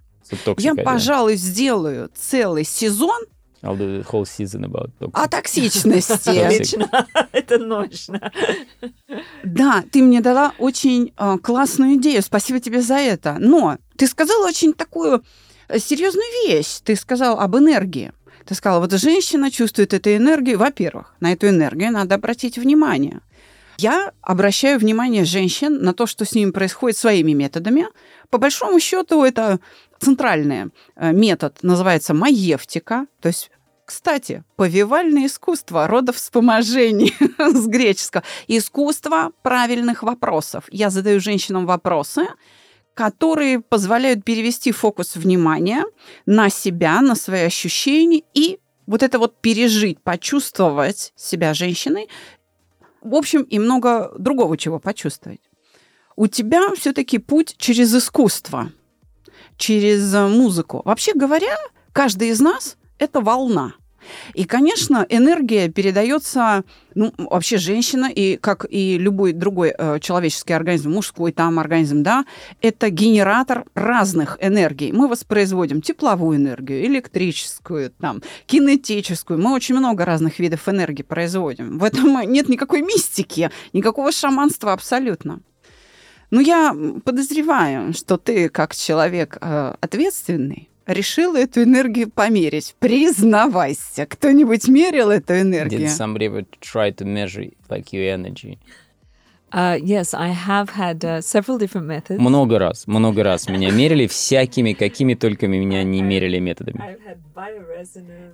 Я, 0.57 0.75
пожалуй, 0.75 1.35
сделаю 1.35 2.09
целый 2.15 2.63
сезон 2.63 3.21
I'll 3.65 3.75
do 3.75 3.87
the 3.87 4.03
whole 4.03 4.25
season 4.25 4.63
about 4.63 4.91
toxic. 4.99 5.11
О 5.13 5.27
токсичности. 5.27 6.77
Это 7.31 7.57
ночно. 7.57 8.31
Да, 9.43 9.83
ты 9.91 10.03
мне 10.03 10.21
дала 10.21 10.53
очень 10.59 11.13
э, 11.17 11.37
классную 11.41 11.95
идею. 11.95 12.21
Спасибо 12.21 12.59
тебе 12.59 12.81
за 12.81 12.97
это. 12.97 13.37
Но 13.39 13.79
ты 13.97 14.05
сказала 14.05 14.47
очень 14.47 14.73
такую 14.73 15.23
э, 15.67 15.79
серьезную 15.79 16.27
вещь. 16.47 16.79
Ты 16.83 16.95
сказал 16.95 17.39
об 17.39 17.57
энергии. 17.57 18.11
Ты 18.45 18.53
сказала, 18.53 18.81
вот 18.81 18.91
женщина 18.91 19.49
чувствует 19.49 19.95
эту 19.95 20.15
энергию. 20.15 20.59
Во-первых, 20.59 21.15
на 21.19 21.33
эту 21.33 21.49
энергию 21.49 21.91
надо 21.91 22.15
обратить 22.15 22.59
внимание. 22.59 23.21
Я 23.77 24.11
обращаю 24.21 24.79
внимание 24.79 25.25
женщин 25.25 25.81
на 25.81 25.93
то, 25.93 26.05
что 26.05 26.23
с 26.23 26.33
ними 26.33 26.51
происходит 26.51 26.97
своими 26.97 27.33
методами. 27.33 27.87
По 28.29 28.37
большому 28.37 28.79
счету, 28.79 29.23
это 29.23 29.59
центральный 29.99 30.71
э, 30.95 31.11
метод 31.11 31.59
называется 31.61 32.13
маевтика, 32.13 33.07
то 33.21 33.27
есть 33.27 33.51
кстати, 33.85 34.43
повивальное 34.55 35.27
искусство 35.27 35.87
родовспоможения 35.87 37.13
с 37.37 37.67
греческого. 37.67 38.23
Искусство 38.47 39.31
правильных 39.43 40.01
вопросов. 40.01 40.65
Я 40.71 40.89
задаю 40.89 41.19
женщинам 41.19 41.67
вопросы, 41.67 42.25
которые 42.95 43.61
позволяют 43.61 44.23
перевести 44.23 44.71
фокус 44.71 45.15
внимания 45.15 45.83
на 46.25 46.49
себя, 46.49 47.01
на 47.01 47.13
свои 47.13 47.41
ощущения 47.41 48.23
и 48.33 48.59
вот 48.87 49.03
это 49.03 49.19
вот 49.19 49.39
пережить, 49.41 49.99
почувствовать 50.01 51.13
себя 51.15 51.53
женщиной, 51.53 52.09
в 53.01 53.13
общем, 53.13 53.43
и 53.43 53.59
много 53.59 54.11
другого 54.17 54.57
чего 54.57 54.79
почувствовать. 54.79 55.41
У 56.15 56.27
тебя 56.27 56.73
все-таки 56.75 57.19
путь 57.19 57.55
через 57.57 57.93
искусство, 57.93 58.71
через 59.57 60.13
музыку. 60.13 60.81
Вообще 60.85 61.13
говоря, 61.13 61.55
каждый 61.93 62.29
из 62.29 62.39
нас 62.39 62.77
это 62.99 63.21
волна. 63.21 63.73
И, 64.33 64.45
конечно, 64.45 65.05
энергия 65.09 65.69
передается, 65.69 66.63
ну, 66.93 67.13
вообще 67.17 67.57
женщина, 67.57 68.09
и 68.13 68.37
как 68.37 68.65
и 68.69 68.97
любой 68.97 69.33
другой 69.33 69.73
э, 69.77 69.99
человеческий 69.99 70.53
организм, 70.53 70.91
мужской 70.91 71.31
там 71.31 71.59
организм, 71.59 72.03
да, 72.03 72.25
это 72.61 72.89
генератор 72.89 73.65
разных 73.73 74.37
энергий. 74.41 74.91
Мы 74.91 75.07
воспроизводим 75.07 75.81
тепловую 75.81 76.37
энергию, 76.37 76.85
электрическую, 76.85 77.91
там, 77.91 78.21
кинетическую. 78.45 79.39
Мы 79.39 79.53
очень 79.53 79.75
много 79.75 80.05
разных 80.05 80.39
видов 80.39 80.67
энергии 80.67 81.03
производим. 81.03 81.79
В 81.79 81.83
этом 81.83 82.19
нет 82.31 82.49
никакой 82.49 82.81
мистики, 82.81 83.49
никакого 83.73 84.11
шаманства 84.11 84.73
абсолютно. 84.73 85.41
Но 86.31 86.41
я 86.41 86.75
подозреваю, 87.03 87.93
что 87.93 88.17
ты, 88.17 88.49
как 88.49 88.75
человек 88.75 89.37
э, 89.41 89.75
ответственный, 89.79 90.69
решил 90.87 91.35
эту 91.35 91.63
энергию 91.63 92.09
померить. 92.09 92.75
Признавайся, 92.79 94.05
кто-нибудь 94.05 94.67
мерил 94.67 95.09
эту 95.09 95.39
энергию? 95.39 95.81
Did 95.81 95.97
somebody 95.97 96.27
ever 96.27 96.45
try 96.61 96.91
to 96.95 97.05
measure 97.05 97.51
like 97.69 97.91
your 97.91 98.13
energy? 98.13 98.57
Uh, 99.51 99.79
yes, 99.81 100.13
I 100.13 100.33
have 100.33 100.69
had 100.71 101.05
uh, 101.05 101.21
several 101.21 101.57
different 101.57 101.87
methods. 101.87 102.19
Много 102.19 102.59
раз, 102.59 102.87
много 102.87 103.23
раз 103.23 103.47
меня 103.47 103.71
мерили 103.71 104.05
всякими, 104.05 104.73
какими 104.73 105.13
только 105.13 105.47
меня 105.47 105.81
не 105.83 106.01
мерили 106.01 106.39
методами. 106.39 106.97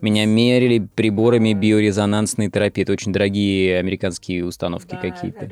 Меня 0.01 0.25
мерили 0.25 0.87
приборами 0.95 1.53
биорезонансной 1.53 2.49
терапии. 2.49 2.81
Это 2.81 2.93
очень 2.93 3.13
дорогие 3.13 3.77
американские 3.77 4.43
установки 4.45 4.97
какие-то 4.99 5.47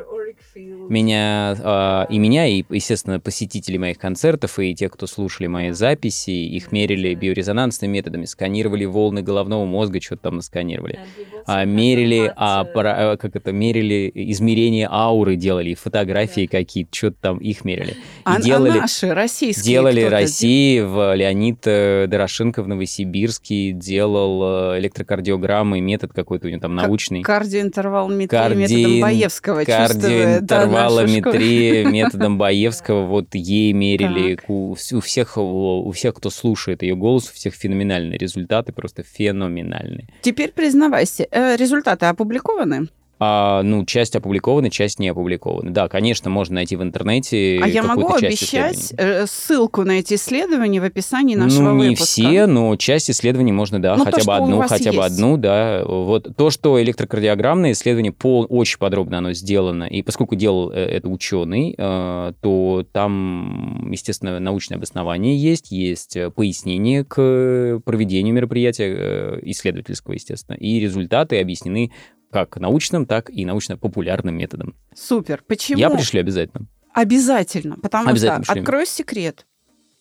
меня, 0.90 1.56
э, 1.58 2.14
и 2.14 2.18
меня, 2.18 2.48
и, 2.48 2.64
естественно, 2.70 3.20
посетители 3.20 3.78
моих 3.78 3.98
концертов, 3.98 4.60
и 4.60 4.74
те, 4.74 4.90
кто 4.90 5.08
слушали 5.08 5.48
мои 5.48 5.72
записи, 5.72 6.32
их 6.32 6.72
мерили 6.72 7.14
биорезонансными 7.14 7.92
методами, 7.92 8.26
сканировали 8.26 8.86
волны 8.86 9.22
головного 9.22 9.66
мозга, 9.66 10.02
что-то 10.02 10.24
там 10.24 10.38
насканировали, 10.38 11.00
а, 11.46 11.66
мерили, 11.66 12.32
а, 12.36 12.64
пара, 12.64 13.18
как 13.18 13.36
это, 13.36 13.52
мерили 13.52 14.12
измерения 14.14 14.88
ауры, 14.92 15.36
делали, 15.36 15.74
фотографии 15.74 16.46
какие-то, 16.46 16.96
что-то 16.96 17.18
там 17.22 17.38
их 17.38 17.66
мерили. 17.66 17.92
И 17.92 17.96
а, 18.24 18.42
делали, 18.42 18.78
а 18.78 18.82
наши, 18.82 19.14
российские? 19.14 19.74
Делали 19.74 20.02
России, 20.02 20.80
в 20.82 21.16
Леонид 21.16 21.62
э, 21.66 22.08
Дорошенко 22.08 22.64
в 22.64 22.68
Новосибирске 22.68 23.72
делал 23.72 24.74
э, 24.74 24.80
электрокардиограммы, 24.80 25.82
метод 25.82 26.14
какой-то 26.14 26.48
у 26.48 26.50
него 26.50 26.62
там 26.62 26.76
научный. 26.76 27.22
Кардиоинтервалметрия 27.22 28.42
Карди... 28.42 28.76
методом 28.76 29.02
Баевского, 29.02 29.66
чувствует, 29.66 30.49
Интервалометрия 30.58 31.86
методом 31.90 32.38
Баевского, 32.38 33.06
вот 33.06 33.36
ей 33.36 33.74
мерили. 33.74 34.40
У, 34.48 34.72
у, 34.72 35.00
всех, 35.00 35.38
у 35.38 35.92
всех, 35.92 36.16
кто 36.16 36.30
слушает 36.30 36.84
ее 36.84 36.96
голос, 36.96 37.30
у 37.30 37.34
всех 37.34 37.54
феноменальные 37.54 38.18
результаты, 38.18 38.74
просто 38.74 39.04
феноменальные. 39.04 40.08
Теперь 40.22 40.52
признавайся, 40.52 41.28
э, 41.32 41.56
результаты 41.56 42.06
опубликованы? 42.08 42.88
А, 43.22 43.64
ну, 43.64 43.86
часть 43.86 44.16
опубликована, 44.16 44.70
часть 44.70 44.98
не 44.98 45.10
опубликована. 45.10 45.74
Да, 45.74 45.90
конечно, 45.90 46.30
можно 46.30 46.56
найти 46.56 46.78
в 46.78 46.84
интернете. 46.84 47.60
А 47.62 47.68
я 47.68 47.84
могу 47.84 48.14
обещать 48.14 48.94
э, 48.98 49.26
ссылку 49.28 49.84
на 49.84 50.00
эти 50.00 50.14
исследования 50.14 50.80
в 50.80 50.86
описании 50.86 51.36
нашего 51.36 51.72
ну, 51.72 51.84
не 51.84 51.90
выпуска. 51.90 52.06
все, 52.06 52.46
но 52.46 52.78
часть 52.78 53.12
исследований 53.12 53.52
можно, 53.52 53.82
да, 53.82 53.98
ну, 53.98 54.06
хотя 54.06 54.20
то, 54.20 54.26
бы 54.26 54.36
одну, 54.36 54.62
хотя 54.62 54.86
есть. 54.86 54.98
бы 54.98 55.04
одну, 55.04 55.36
да. 55.36 55.84
Вот 55.86 56.30
то, 56.38 56.50
что 56.50 56.82
электрокардиограммное 56.82 57.74
исследование 57.74 58.14
пол, 58.14 58.46
очень 58.48 58.80
подробно 58.80 59.18
оно 59.18 59.34
сделано, 59.34 59.84
и 59.84 60.02
поскольку 60.02 60.36
делал 60.36 60.72
э, 60.72 60.76
это 60.76 61.10
ученый, 61.10 61.76
э, 61.78 62.34
то 62.42 62.86
там, 62.94 63.92
естественно, 63.92 64.40
научное 64.40 64.78
обоснование 64.78 65.38
есть, 65.38 65.72
есть 65.72 66.18
пояснение 66.36 67.04
к 67.04 67.82
проведению 67.84 68.34
мероприятия 68.34 69.40
исследовательского, 69.44 70.14
естественно, 70.14 70.56
и 70.56 70.80
результаты 70.80 71.42
объяснены 71.42 71.92
как 72.32 72.58
научным, 72.58 73.06
так 73.06 73.30
и 73.30 73.46
научно-популярным 73.46 74.36
методом. 74.36 74.76
Супер. 74.96 75.44
Почему? 75.48 75.80
Я 75.80 75.90
пришлю 75.90 76.22
обязательно. 76.22 76.68
Обязательно, 76.94 77.78
потому 77.78 78.10
Обязательно 78.10 78.44
что, 78.44 78.54
пришлем. 78.54 78.64
открою 78.64 78.86
секрет, 78.86 79.46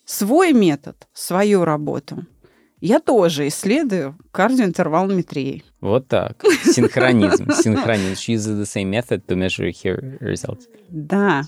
свой 0.04 0.52
метод, 0.52 1.06
свою 1.12 1.64
работу 1.64 2.26
я 2.80 3.00
тоже 3.00 3.48
исследую 3.48 4.16
кардиоинтервалометрией. 4.30 5.64
Вот 5.80 6.08
так. 6.08 6.42
Синхронизм. 6.64 7.50
Синхронизм. 7.62 8.12
She 8.12 8.34
uses 8.34 8.58
the 8.58 8.66
same 8.66 8.90
method 8.90 9.26
to 9.26 9.36
measure 9.36 9.70
her 9.84 10.18
results. 10.20 10.66
Да. 10.88 11.42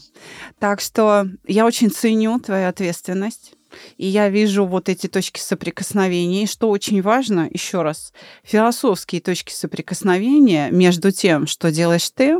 Так 0.58 0.80
что 0.80 1.26
я 1.46 1.66
очень 1.66 1.90
ценю 1.90 2.38
твою 2.40 2.68
ответственность. 2.68 3.54
И 3.96 4.06
я 4.06 4.28
вижу 4.28 4.64
вот 4.64 4.88
эти 4.88 5.06
точки 5.06 5.40
соприкосновения. 5.40 6.44
И 6.44 6.46
что 6.46 6.70
очень 6.70 7.02
важно, 7.02 7.48
еще 7.50 7.82
раз, 7.82 8.12
философские 8.42 9.20
точки 9.20 9.52
соприкосновения 9.52 10.70
между 10.70 11.10
тем, 11.10 11.46
что 11.46 11.70
делаешь 11.70 12.10
ты, 12.10 12.38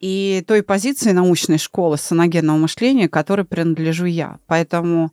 и 0.00 0.42
той 0.46 0.62
позиции 0.62 1.12
научной 1.12 1.58
школы 1.58 1.96
саногенного 1.96 2.56
мышления, 2.56 3.08
которой 3.08 3.44
принадлежу 3.44 4.06
я. 4.06 4.38
Поэтому 4.46 5.12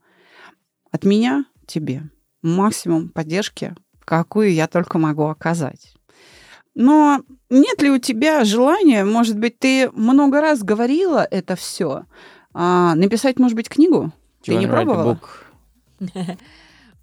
от 0.92 1.06
меня 1.06 1.46
тебе 1.68 2.10
максимум 2.42 3.10
поддержки, 3.10 3.76
какую 4.04 4.52
я 4.52 4.68
только 4.68 4.98
могу 4.98 5.26
оказать. 5.26 5.94
Но 6.74 7.22
нет 7.50 7.82
ли 7.82 7.92
у 7.92 8.00
тебя 8.00 8.44
желания, 8.46 9.04
может 9.04 9.38
быть, 9.38 9.60
ты 9.60 9.92
много 9.92 10.42
раз 10.42 10.64
говорила 10.64 11.28
это 11.30 11.56
все, 11.56 12.06
а, 12.54 12.96
написать, 12.96 13.38
может 13.38 13.56
быть, 13.56 13.70
книгу? 13.70 14.12
Ты 14.44 14.56
не 14.56 14.68
пробовала? 14.68 15.20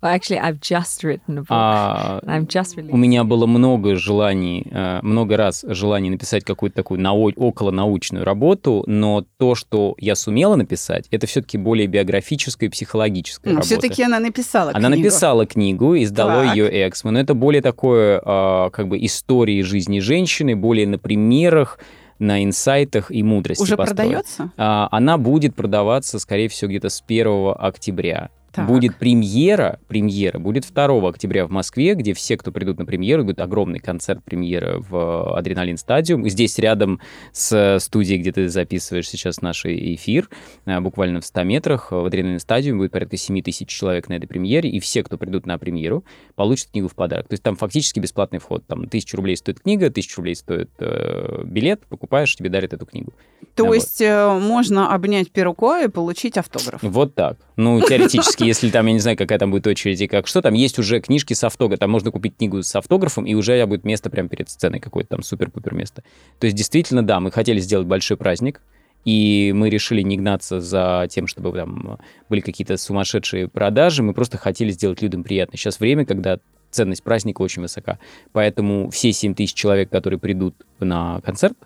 Well, 0.03 0.13
actually, 0.15 0.39
I've 0.39 0.61
just 0.61 1.03
written 1.05 1.39
a 1.39 1.41
book. 1.41 1.47
А, 1.49 2.21
just 2.43 2.79
у 2.79 2.97
меня 2.99 3.25
было 3.25 3.47
много 3.47 3.97
желаний, 3.97 4.67
э, 4.71 4.99
много 5.01 5.39
раз 5.39 5.65
желаний 5.67 6.11
написать 6.11 6.45
какую-то 6.45 6.77
такую 6.77 7.01
нау- 7.01 7.33
околонаучную 7.35 8.23
работу, 8.23 8.85
но 8.87 9.25
то, 9.39 9.55
что 9.55 9.95
я 9.99 10.15
сумела 10.15 10.55
написать, 10.55 11.07
это 11.11 11.27
все-таки 11.27 11.57
более 11.57 11.87
биографическая 11.87 12.69
и 12.69 12.71
психологическая 12.71 13.55
Ну, 13.55 13.61
работа. 13.61 13.67
все-таки 13.81 14.03
она 14.03 14.21
написала 14.21 14.71
Она 14.75 14.89
книгу. 14.91 14.99
написала 15.03 15.47
книгу, 15.47 15.97
издала 15.97 16.45
Так. 16.45 16.57
ее 16.57 16.89
Эксмо, 16.89 17.11
но 17.13 17.19
это 17.19 17.33
более 17.33 17.63
такое, 17.63 18.21
а, 18.23 18.69
как 18.71 18.89
бы, 18.89 19.03
истории 19.03 19.63
жизни 19.63 20.01
женщины, 20.01 20.55
более 20.55 20.87
на 20.87 20.99
примерах, 20.99 21.79
на 22.19 22.43
инсайтах 22.45 23.11
и 23.11 23.23
мудрости 23.23 23.63
Уже 23.63 23.77
построена. 23.77 24.13
продается? 24.21 24.53
А, 24.57 24.89
Она 24.91 25.19
будет 25.19 25.55
продаваться, 25.55 26.19
скорее 26.19 26.49
всего, 26.49 26.69
где-то 26.71 26.89
с 26.89 27.03
1 27.07 27.55
октября. 27.59 28.31
Так. 28.57 28.67
Будет 28.67 28.97
премьера, 28.97 29.79
премьера 29.87 30.39
будет 30.39 30.67
2 30.73 31.09
октября 31.09 31.47
в 31.47 31.51
Москве, 31.51 31.95
где 31.95 32.15
все, 32.15 32.39
кто 32.39 32.51
придут 32.53 32.79
на 32.79 32.87
премьеру, 32.87 33.23
будет 33.23 33.39
огромный 33.41 33.81
концерт 33.81 34.25
премьеры 34.25 34.79
в 34.81 35.37
Адреналин 35.37 35.77
Стадиум. 35.77 36.27
Здесь 36.27 36.59
рядом 36.59 36.99
с 37.33 37.79
студией, 37.81 38.19
где 38.19 38.33
ты 38.33 38.49
записываешь 38.49 39.11
сейчас 39.11 39.43
наш 39.43 39.67
эфир, 39.67 40.31
а, 40.65 40.81
буквально 40.81 41.21
в 41.21 41.27
100 41.27 41.43
метрах, 41.43 41.93
в 41.93 42.07
Адреналин 42.07 42.41
Стадиум 42.41 42.79
будет 42.79 42.93
порядка 42.93 43.19
7 43.19 43.43
тысяч 43.43 43.69
человек 43.69 44.09
на 44.09 44.15
этой 44.15 44.27
премьере, 44.27 44.71
и 44.71 44.81
все, 44.81 45.03
кто 45.03 45.19
придут 45.19 45.45
на 45.45 45.59
премьеру, 45.59 46.03
получат 46.35 46.71
книгу 46.71 46.89
в 46.89 46.95
подарок. 46.95 47.29
То 47.29 47.35
есть 47.35 47.43
там 47.43 47.57
фактически 47.57 48.01
бесплатный 48.01 48.39
вход. 48.39 48.67
Там 48.67 48.85
1000 48.85 49.17
рублей 49.19 49.37
стоит 49.37 49.61
книга, 49.61 49.89
1000 49.89 50.17
рублей 50.17 50.35
стоит 50.35 50.71
э, 50.79 51.43
билет, 51.45 51.83
покупаешь, 51.87 52.35
тебе 52.35 52.49
дарят 52.49 52.73
эту 52.73 52.87
книгу. 52.87 53.13
То 53.55 53.67
Вот. 53.67 53.75
есть 53.75 54.01
э, 54.01 54.39
можно 54.39 54.95
обнять 54.95 55.31
перуко 55.31 55.83
и 55.83 55.89
получить 55.89 56.39
автограф. 56.39 56.81
Вот 56.83 57.15
так. 57.15 57.37
Ну, 57.57 57.81
теоретически, 57.81 58.46
если 58.47 58.71
там, 58.71 58.87
я 58.87 58.93
не 58.93 58.99
знаю, 58.99 59.17
какая 59.17 59.39
там 59.39 59.51
будет 59.51 59.67
очередь 59.67 60.01
и 60.01 60.07
как 60.07 60.27
что, 60.27 60.43
там 60.43 60.55
есть 60.55 60.79
уже 60.79 61.01
книжки 61.01 61.35
с 61.35 61.45
автографом, 61.45 61.81
там 61.81 61.91
можно 61.91 62.11
купить 62.11 62.37
книгу 62.37 62.63
с 62.63 62.75
автографом, 62.77 63.27
и 63.27 63.35
уже 63.35 63.65
будет 63.67 63.85
место 63.85 64.11
прямо 64.11 64.29
перед 64.29 64.49
сценой 64.49 64.81
какое-то 64.81 65.11
там 65.11 65.23
супер-пупер 65.23 65.75
место. 65.75 66.03
То 66.39 66.47
есть, 66.47 66.57
действительно, 66.57 67.03
да, 67.03 67.21
мы 67.21 67.31
хотели 67.31 67.59
сделать 67.61 67.87
большой 67.87 68.17
праздник, 68.17 68.61
и 69.05 69.53
мы 69.55 69.71
решили 69.71 70.03
не 70.03 70.17
гнаться 70.17 70.61
за 70.61 71.07
тем, 71.09 71.27
чтобы 71.27 71.53
там 71.53 71.99
были 72.29 72.41
какие-то 72.41 72.77
сумасшедшие 72.77 73.49
продажи, 73.49 74.03
мы 74.03 74.15
просто 74.15 74.37
хотели 74.37 74.71
сделать 74.71 75.01
людям 75.01 75.23
приятно. 75.23 75.57
Сейчас 75.57 75.79
время, 75.79 76.05
когда 76.05 76.39
ценность 76.71 77.03
праздника 77.03 77.43
очень 77.43 77.63
высока. 77.63 77.99
Поэтому 78.33 78.91
все 78.91 79.13
7 79.13 79.35
тысяч 79.35 79.55
человек, 79.55 79.91
которые 79.91 80.19
придут 80.19 80.55
на 80.81 81.21
концерт, 81.23 81.57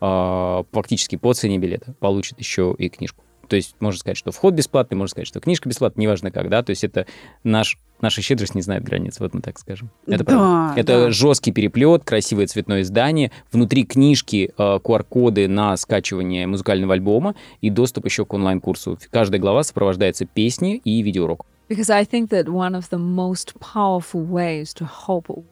а, 0.00 0.64
фактически 0.72 1.16
по 1.16 1.32
цене 1.32 1.58
билета 1.58 1.94
получат 2.00 2.38
еще 2.38 2.74
и 2.78 2.88
книжку. 2.88 3.22
То 3.48 3.56
есть 3.56 3.74
можно 3.80 3.98
сказать, 3.98 4.16
что 4.16 4.30
вход 4.30 4.54
бесплатный, 4.54 4.96
можно 4.96 5.10
сказать, 5.10 5.26
что 5.26 5.40
книжка 5.40 5.68
бесплатная, 5.68 6.02
неважно 6.02 6.30
когда. 6.30 6.62
То 6.62 6.70
есть 6.70 6.84
это 6.84 7.06
наш, 7.44 7.78
наша 8.00 8.22
щедрость 8.22 8.54
не 8.54 8.62
знает 8.62 8.84
границ, 8.84 9.18
вот 9.20 9.34
мы 9.34 9.40
так 9.40 9.58
скажем. 9.58 9.90
Это 10.06 10.18
Да, 10.18 10.24
правда. 10.24 10.80
Это 10.80 11.04
да. 11.04 11.10
жесткий 11.10 11.52
переплет, 11.52 12.04
красивое 12.04 12.46
цветное 12.46 12.82
издание, 12.82 13.32
внутри 13.50 13.84
книжки 13.84 14.52
э, 14.56 14.78
QR-коды 14.82 15.48
на 15.48 15.76
скачивание 15.76 16.46
музыкального 16.46 16.94
альбома 16.94 17.34
и 17.60 17.70
доступ 17.70 18.04
еще 18.04 18.24
к 18.24 18.32
онлайн-курсу. 18.34 18.98
Каждая 19.10 19.40
глава 19.40 19.62
сопровождается 19.62 20.26
песней 20.26 20.80
и 20.84 21.02
видеоуроком. 21.02 21.46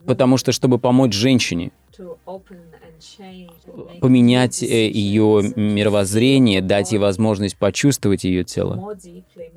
Потому 0.06 0.38
что, 0.38 0.50
чтобы 0.52 0.78
помочь 0.78 1.12
женщине 1.12 1.72
поменять 4.00 4.62
э, 4.62 4.88
ее 4.88 5.52
мировоззрение, 5.56 6.62
дать 6.62 6.92
ей 6.92 6.98
возможность 6.98 7.56
почувствовать 7.56 8.24
ее 8.24 8.44
тело 8.44 8.96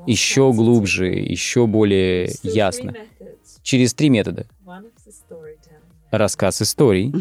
еще 0.05 0.51
глубже, 0.53 1.07
еще 1.07 1.67
более 1.67 2.31
ясно. 2.43 2.93
Через 3.61 3.93
три 3.93 4.09
метода. 4.09 4.45
Рассказ 6.11 6.61
историй. 6.61 7.13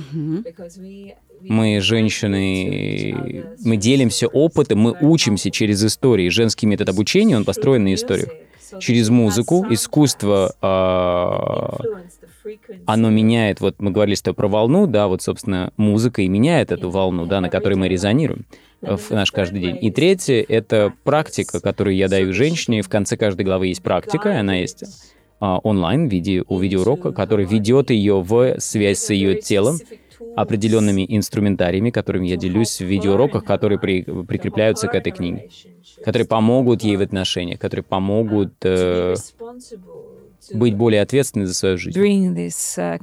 Мы, 1.40 1.80
женщины, 1.80 3.54
мы 3.60 3.76
делимся 3.76 4.26
опытом, 4.26 4.80
мы 4.80 4.96
учимся 5.00 5.50
через 5.50 5.84
истории. 5.84 6.28
Женский 6.30 6.66
метод 6.66 6.88
обучения, 6.88 7.36
он 7.36 7.44
построен 7.44 7.84
на 7.84 7.94
историях. 7.94 8.30
Через 8.80 9.08
музыку, 9.08 9.66
искусство, 9.70 10.52
оно 12.86 13.10
меняет, 13.10 13.60
вот 13.60 13.76
мы 13.78 13.90
говорили 13.90 14.16
что 14.16 14.34
про 14.34 14.48
волну, 14.48 14.86
да, 14.86 15.08
вот, 15.08 15.22
собственно, 15.22 15.72
музыка 15.76 16.22
и 16.22 16.28
меняет 16.28 16.72
эту 16.72 16.90
волну, 16.90 17.26
да, 17.26 17.40
на 17.40 17.50
которой 17.50 17.74
мы 17.74 17.88
резонируем 17.88 18.46
в 18.80 19.10
наш 19.10 19.32
каждый 19.32 19.60
день. 19.60 19.78
И 19.80 19.90
третье— 19.90 20.44
это 20.48 20.92
практика, 21.04 21.60
которую 21.60 21.96
я 21.96 22.08
даю 22.08 22.32
женщине. 22.32 22.82
В 22.82 22.88
конце 22.88 23.16
каждой 23.16 23.44
главы 23.44 23.68
есть 23.68 23.82
практика, 23.82 24.38
она 24.38 24.56
есть 24.56 24.84
а, 25.40 25.58
онлайн 25.58 26.08
в 26.08 26.12
виде, 26.12 26.44
у 26.46 26.58
видеоурока, 26.58 27.12
который 27.12 27.44
ведет 27.44 27.90
ее 27.90 28.20
в 28.20 28.58
связь 28.58 28.98
с 28.98 29.10
ее 29.10 29.40
телом, 29.40 29.78
определенными 30.36 31.04
инструментариями, 31.08 31.90
которыми 31.90 32.28
я 32.28 32.36
делюсь 32.36 32.80
в 32.80 32.84
видеоуроках, 32.84 33.44
которые 33.44 33.78
при- 33.78 34.02
прикрепляются 34.02 34.88
к 34.88 34.94
этой 34.94 35.12
книге, 35.12 35.48
которые 36.04 36.26
помогут 36.26 36.82
ей 36.82 36.96
в 36.96 37.00
отношениях, 37.00 37.58
которые 37.58 37.84
помогут 37.84 38.54
э, 38.62 39.14
быть 40.52 40.74
более 40.74 41.02
ответственной 41.02 41.46
за 41.46 41.54
свою 41.54 41.78
жизнь. 41.78 41.98
uh, 42.78 42.98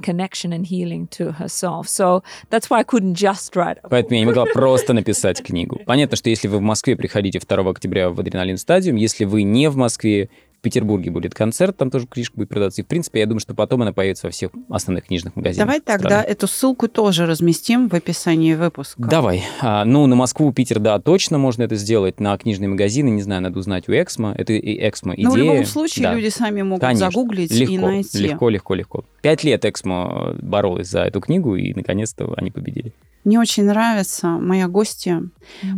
Поэтому 3.88 4.14
я 4.14 4.20
не 4.20 4.26
могла 4.26 4.44
просто 4.52 4.92
написать 4.92 5.42
книгу. 5.42 5.80
Понятно, 5.86 6.16
что 6.16 6.30
если 6.30 6.48
вы 6.48 6.58
в 6.58 6.62
Москве 6.62 6.96
приходите 6.96 7.38
2 7.38 7.70
октября 7.70 8.10
в 8.10 8.18
Адреналин 8.18 8.56
Стадиум, 8.56 8.96
если 8.96 9.24
вы 9.24 9.42
не 9.42 9.68
в 9.68 9.76
Москве, 9.76 10.28
в 10.58 10.62
Петербурге 10.62 11.10
будет 11.10 11.34
концерт, 11.34 11.76
там 11.76 11.90
тоже 11.90 12.06
книжка 12.06 12.36
будет 12.36 12.48
продаться. 12.48 12.80
И, 12.80 12.84
в 12.84 12.88
принципе, 12.88 13.20
я 13.20 13.26
думаю, 13.26 13.40
что 13.40 13.54
потом 13.54 13.82
она 13.82 13.92
появится 13.92 14.26
во 14.26 14.30
всех 14.30 14.50
основных 14.68 15.04
книжных 15.06 15.36
магазинах. 15.36 15.66
Давай 15.66 15.80
тогда 15.80 16.20
страны. 16.20 16.24
эту 16.26 16.46
ссылку 16.48 16.88
тоже 16.88 17.26
разместим 17.26 17.88
в 17.88 17.94
описании 17.94 18.54
выпуска. 18.54 19.02
Давай. 19.02 19.44
А, 19.60 19.84
ну, 19.84 20.06
на 20.06 20.16
Москву, 20.16 20.52
Питер, 20.52 20.78
да, 20.80 20.98
точно 20.98 21.38
можно 21.38 21.62
это 21.62 21.76
сделать. 21.76 22.20
На 22.20 22.36
книжные 22.36 22.68
магазины, 22.68 23.08
не 23.10 23.22
знаю, 23.22 23.42
надо 23.42 23.58
узнать 23.58 23.88
у 23.88 23.92
Эксмо. 23.92 24.34
Это 24.36 24.52
и 24.54 24.88
Эксмо 24.88 25.14
идея. 25.14 25.26
Но 25.26 25.30
в 25.32 25.36
любом 25.36 25.64
случае 25.66 26.04
Да. 26.04 26.14
люди 26.14 26.28
сами 26.28 26.62
могут 26.62 26.80
Конечно. 26.80 27.10
загуглить 27.10 27.52
легко, 27.52 27.72
и 27.74 27.78
найти. 27.78 28.18
Легко, 28.18 28.48
легко, 28.48 28.74
легко. 28.74 29.04
Пять 29.22 29.44
лет 29.44 29.64
Эксмо 29.64 30.34
боролась 30.40 30.88
за 30.88 31.02
эту 31.02 31.20
книгу, 31.20 31.56
и 31.56 31.74
наконец-то 31.74 32.32
они 32.36 32.50
победили. 32.50 32.92
Мне 33.24 33.40
очень 33.40 33.64
нравится 33.64 34.28
моя 34.28 34.68
гостья, 34.68 35.22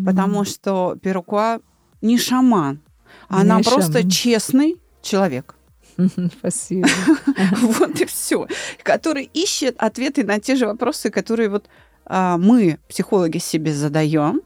потому 0.05 0.45
что 0.45 0.97
Перукуа 1.03 1.61
не 2.03 2.19
шаман. 2.19 2.81
Она 3.29 3.59
Не 3.59 3.63
просто 3.63 3.93
шаман. 3.99 4.11
честный 4.11 4.77
человек. 5.03 5.55
Спасибо. 6.39 6.89
Вот 7.61 8.01
и 8.01 8.05
все. 8.07 8.47
Который 8.83 9.31
ищет 9.33 9.77
ответы 9.79 10.25
на 10.25 10.39
те 10.41 10.57
же 10.57 10.67
вопросы, 10.67 11.11
которые 11.11 11.49
вот 11.49 11.67
а, 12.05 12.39
мы, 12.39 12.79
психологи, 12.89 13.39
себе 13.39 13.73
задаем. 13.73 14.43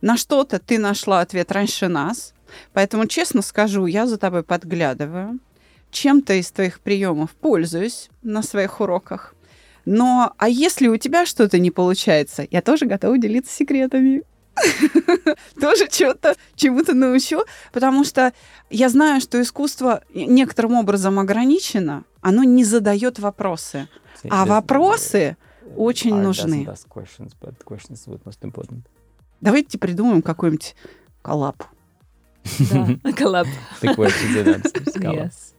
На 0.00 0.16
что-то 0.16 0.58
ты 0.58 0.78
нашла 0.78 1.20
ответ 1.20 1.50
раньше 1.52 1.88
нас. 1.88 2.34
Поэтому, 2.72 3.06
честно 3.06 3.42
скажу, 3.42 3.86
я 3.86 4.06
за 4.06 4.18
тобой 4.18 4.42
подглядываю. 4.42 5.38
Чем-то 5.90 6.34
из 6.34 6.50
твоих 6.50 6.80
приемов 6.80 7.30
пользуюсь 7.30 8.10
на 8.22 8.42
своих 8.42 8.80
уроках. 8.80 9.34
Но 9.84 10.32
а 10.36 10.48
если 10.48 10.88
у 10.88 10.96
тебя 10.96 11.24
что-то 11.26 11.58
не 11.58 11.70
получается, 11.70 12.46
я 12.50 12.60
тоже 12.60 12.86
готова 12.86 13.16
делиться 13.18 13.54
секретами. 13.54 14.22
Тоже 15.60 15.88
что-то 15.90 16.34
чему-то 16.54 16.94
научу, 16.94 17.44
потому 17.72 18.04
что 18.04 18.32
я 18.70 18.88
знаю, 18.88 19.20
что 19.20 19.40
искусство 19.40 20.02
некоторым 20.14 20.74
образом 20.74 21.18
ограничено, 21.18 22.04
оно 22.20 22.42
не 22.44 22.64
задает 22.64 23.18
вопросы, 23.18 23.88
а 24.30 24.44
вопросы 24.46 25.36
очень 25.76 26.14
нужны. 26.22 26.64
Давайте 29.40 29.78
придумаем 29.78 30.22
какой-нибудь 30.22 30.74
коллаб. 31.22 31.62
Коллаб. 33.16 33.46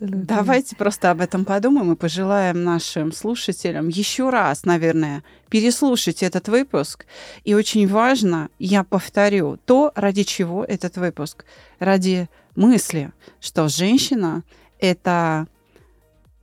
Давайте 0.00 0.76
просто 0.76 1.10
об 1.10 1.20
этом 1.20 1.44
подумаем 1.44 1.92
и 1.92 1.96
пожелаем 1.96 2.64
нашим 2.64 3.12
слушателям 3.12 3.88
еще 3.88 4.30
раз, 4.30 4.64
наверное, 4.64 5.22
переслушать 5.48 6.22
этот 6.22 6.48
выпуск. 6.48 7.06
И 7.44 7.54
очень 7.54 7.86
важно, 7.88 8.48
я 8.58 8.84
повторю, 8.84 9.58
то, 9.64 9.92
ради 9.94 10.24
чего 10.24 10.64
этот 10.64 10.96
выпуск. 10.96 11.44
Ради 11.78 12.28
мысли, 12.56 13.12
что 13.40 13.68
женщина— 13.68 14.42
это 14.78 15.46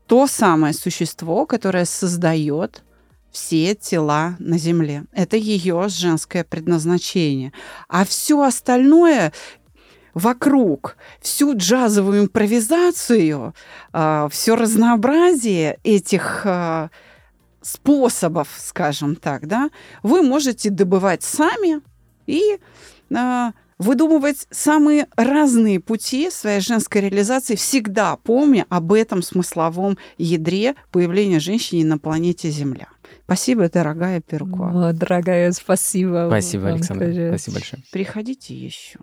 то 0.08 0.28
самое 0.28 0.74
существо, 0.74 1.46
которое 1.46 1.86
создает 1.86 2.84
все 3.32 3.76
тела 3.76 4.38
на 4.40 4.58
Земле. 4.58 5.04
Это 5.12 5.36
ее 5.36 5.88
женское 5.90 6.46
предназначение. 6.46 7.52
А 7.90 8.06
все 8.06 8.42
остальное 8.42 9.34
вокруг 10.16 10.98
всю 11.20 11.56
джазовую 11.56 12.24
импровизацию, 12.24 13.54
а, 13.94 14.28
все 14.30 14.56
разнообразие 14.56 15.78
этих 15.84 16.42
а, 16.46 16.90
способов, 17.62 18.48
скажем 18.58 19.16
так, 19.16 19.48
да, 19.48 19.70
вы 20.02 20.24
можете 20.24 20.72
добывать 20.72 21.22
сами 21.22 21.82
и 22.26 22.58
а, 23.14 23.52
выдумывать 23.78 24.48
самые 24.52 25.08
разные 25.18 25.82
пути 25.82 26.32
своей 26.32 26.62
женской 26.62 27.02
реализации, 27.02 27.56
всегда 27.56 28.16
помня 28.16 28.66
об 28.70 28.94
этом 28.94 29.22
смысловом 29.22 29.98
ядре 30.18 30.76
появления 30.92 31.40
женщины 31.40 31.86
на 31.86 31.98
планете 31.98 32.50
Земля. 32.50 32.88
Спасибо, 33.26 33.70
дорогая 33.70 34.22
Перко. 34.22 34.90
О, 34.90 34.94
дорогая, 34.94 35.52
спасибо. 35.52 36.28
Спасибо, 36.30 36.70
Александр. 36.70 37.12
Спасибо 37.30 37.56
большое. 37.56 37.84
Приходите 37.92 38.56
еще. 38.56 39.00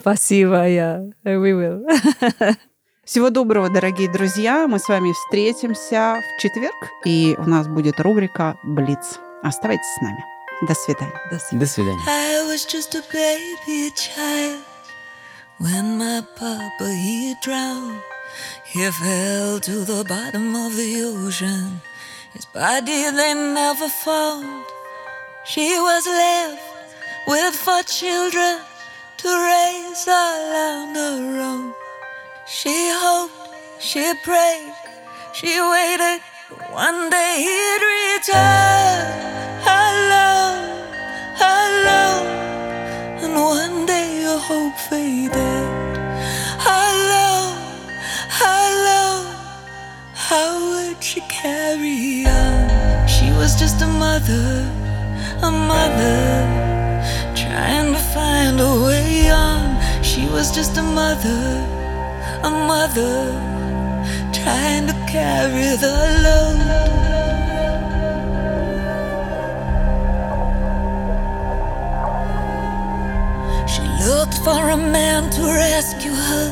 Спасибо, 0.00 0.68
я. 0.68 1.02
Yeah. 1.24 1.38
We 1.38 1.52
will. 1.52 2.56
Всего 3.04 3.30
доброго, 3.30 3.70
дорогие 3.70 4.10
друзья. 4.10 4.66
Мы 4.66 4.78
с 4.78 4.88
вами 4.88 5.12
встретимся 5.12 6.20
в 6.20 6.42
четверг, 6.42 6.74
и 7.04 7.36
у 7.38 7.48
нас 7.48 7.68
будет 7.68 8.00
рубрика 8.00 8.58
«Блиц». 8.64 9.18
Оставайтесь 9.42 9.86
с 9.98 10.02
нами. 10.02 10.22
До 10.62 10.74
свидания. 10.74 11.14
До 11.30 11.38
свидания. 11.38 11.60
До 11.60 11.66
свидания. 11.66 12.02
I 12.08 12.42
was 12.48 12.66
just 12.66 12.94
a 12.96 13.02
baby 13.12 13.90
child 13.94 14.60
when 15.60 15.96
my 15.96 16.22
papa 16.36 16.90
he 16.90 17.34
drowned. 17.40 18.00
He 18.74 18.90
fell 18.90 19.60
to 19.60 19.84
the 19.84 20.04
bottom 20.04 20.54
of 20.56 20.76
the 20.76 21.04
ocean. 21.04 21.80
His 22.34 22.46
body 22.52 23.10
they 23.10 23.32
never 23.32 23.88
found. 24.04 24.64
She 25.46 25.78
was 25.78 26.04
left 26.06 26.60
with 27.26 27.54
four 27.54 27.82
children. 27.84 28.58
To 29.18 29.28
raise 29.28 30.06
all 30.06 30.54
on 30.70 30.94
her 30.94 31.40
own. 31.40 31.74
She 32.46 32.90
hoped, 32.94 33.34
she 33.80 34.14
prayed, 34.22 34.72
she 35.34 35.60
waited. 35.60 36.20
One 36.70 37.10
day 37.10 37.34
he'd 37.46 37.82
return 37.96 39.02
alone, 39.66 40.70
alone. 41.52 42.26
And 43.22 43.34
one 43.34 43.86
day 43.86 44.22
your 44.22 44.38
hope 44.38 44.78
faded. 44.88 45.66
Alone, 46.78 47.58
alone. 48.40 49.26
How 50.14 50.48
would 50.70 51.02
she 51.02 51.20
carry 51.22 52.24
on? 52.26 53.08
She 53.08 53.32
was 53.32 53.58
just 53.58 53.82
a 53.82 53.88
mother, 53.88 54.64
a 55.42 55.50
mother 55.50 56.77
trying 57.58 57.92
to 57.92 57.98
find 58.14 58.60
a 58.60 58.72
way 58.86 59.28
on. 59.32 59.60
She 60.00 60.26
was 60.28 60.54
just 60.54 60.76
a 60.76 60.82
mother, 60.82 61.42
a 62.44 62.50
mother, 62.50 63.16
trying 64.32 64.86
to 64.86 64.94
carry 65.14 65.70
the 65.84 65.96
load. 66.24 66.60
She 73.72 73.82
looked 74.06 74.38
for 74.46 74.62
a 74.70 74.76
man 74.76 75.28
to 75.30 75.42
rescue 75.42 76.14
her. 76.30 76.48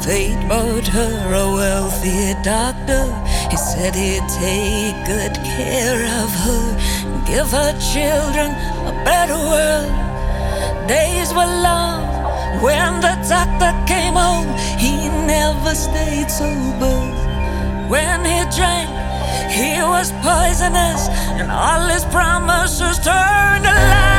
Fate 0.00 0.40
brought 0.48 0.88
her 0.88 1.34
a 1.44 1.46
wealthy 1.60 2.32
doctor. 2.42 3.04
He 3.50 3.58
said 3.58 3.94
he'd 3.94 4.26
take 4.40 4.96
good 5.04 5.34
care 5.54 6.02
of 6.22 6.30
her, 6.44 6.64
give 7.26 7.50
her 7.50 7.72
children 7.92 8.52
a 8.90 8.92
better 9.04 9.36
world 9.36 10.09
days 10.90 11.32
were 11.32 11.52
long. 11.68 12.02
When 12.66 13.00
the 13.00 13.14
doctor 13.34 13.72
came 13.86 14.14
home, 14.14 14.50
he 14.76 14.94
never 15.34 15.72
stayed 15.72 16.28
sober. 16.28 16.98
When 17.92 18.18
he 18.32 18.40
drank, 18.56 18.90
he 19.58 19.72
was 19.94 20.10
poisonous, 20.26 21.02
and 21.38 21.48
all 21.50 21.86
his 21.94 22.04
promises 22.16 22.96
turned 23.06 23.64
to 23.66 23.74
lies. 23.92 24.09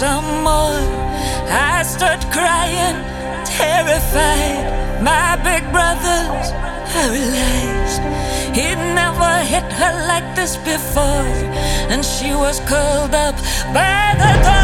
Some 0.00 0.44
more. 0.48 0.80
I 1.72 1.82
stood 1.82 2.22
crying, 2.32 2.96
terrified. 3.44 4.64
My 5.02 5.36
big 5.48 5.62
brothers 5.76 6.46
I 7.00 7.02
realized 7.16 8.00
he'd 8.56 8.82
never 9.00 9.32
hit 9.52 9.68
her 9.80 9.94
like 10.08 10.34
this 10.34 10.56
before, 10.56 11.28
and 11.92 12.02
she 12.02 12.32
was 12.34 12.60
curled 12.60 13.14
up 13.14 13.36
by 13.76 14.16
the 14.22 14.32
door, 14.46 14.59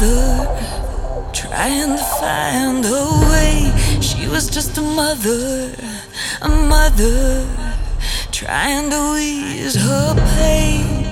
mother, 0.00 1.30
trying 1.32 1.96
to 1.96 2.04
find 2.20 2.84
her 2.84 3.30
way. 3.30 3.72
She 4.00 4.26
was 4.28 4.48
just 4.48 4.78
a 4.78 4.80
mother, 4.80 5.74
a 6.40 6.48
mother, 6.48 7.46
trying 8.32 8.90
to 8.90 9.16
ease 9.18 9.74
her 9.74 10.14
pain. 10.36 11.04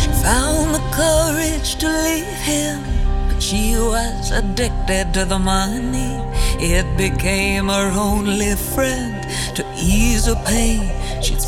She 0.00 0.08
found 0.22 0.74
the 0.74 0.84
courage 0.92 1.76
to 1.76 1.88
leave 1.88 2.38
him, 2.48 2.82
but 3.28 3.42
she 3.42 3.76
was 3.76 4.30
addicted 4.30 5.12
to 5.12 5.24
the 5.26 5.38
money. 5.38 6.22
It 6.58 6.86
became 6.96 7.68
her 7.68 7.92
only 7.94 8.54
friend 8.54 9.22
to 9.56 9.64
ease 9.76 10.24
her 10.24 10.42
pain. 10.46 11.03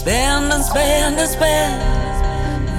Spend 0.07 0.53
and 0.53 0.65
spend 0.65 1.19
and 1.19 1.29
spend. 1.29 1.83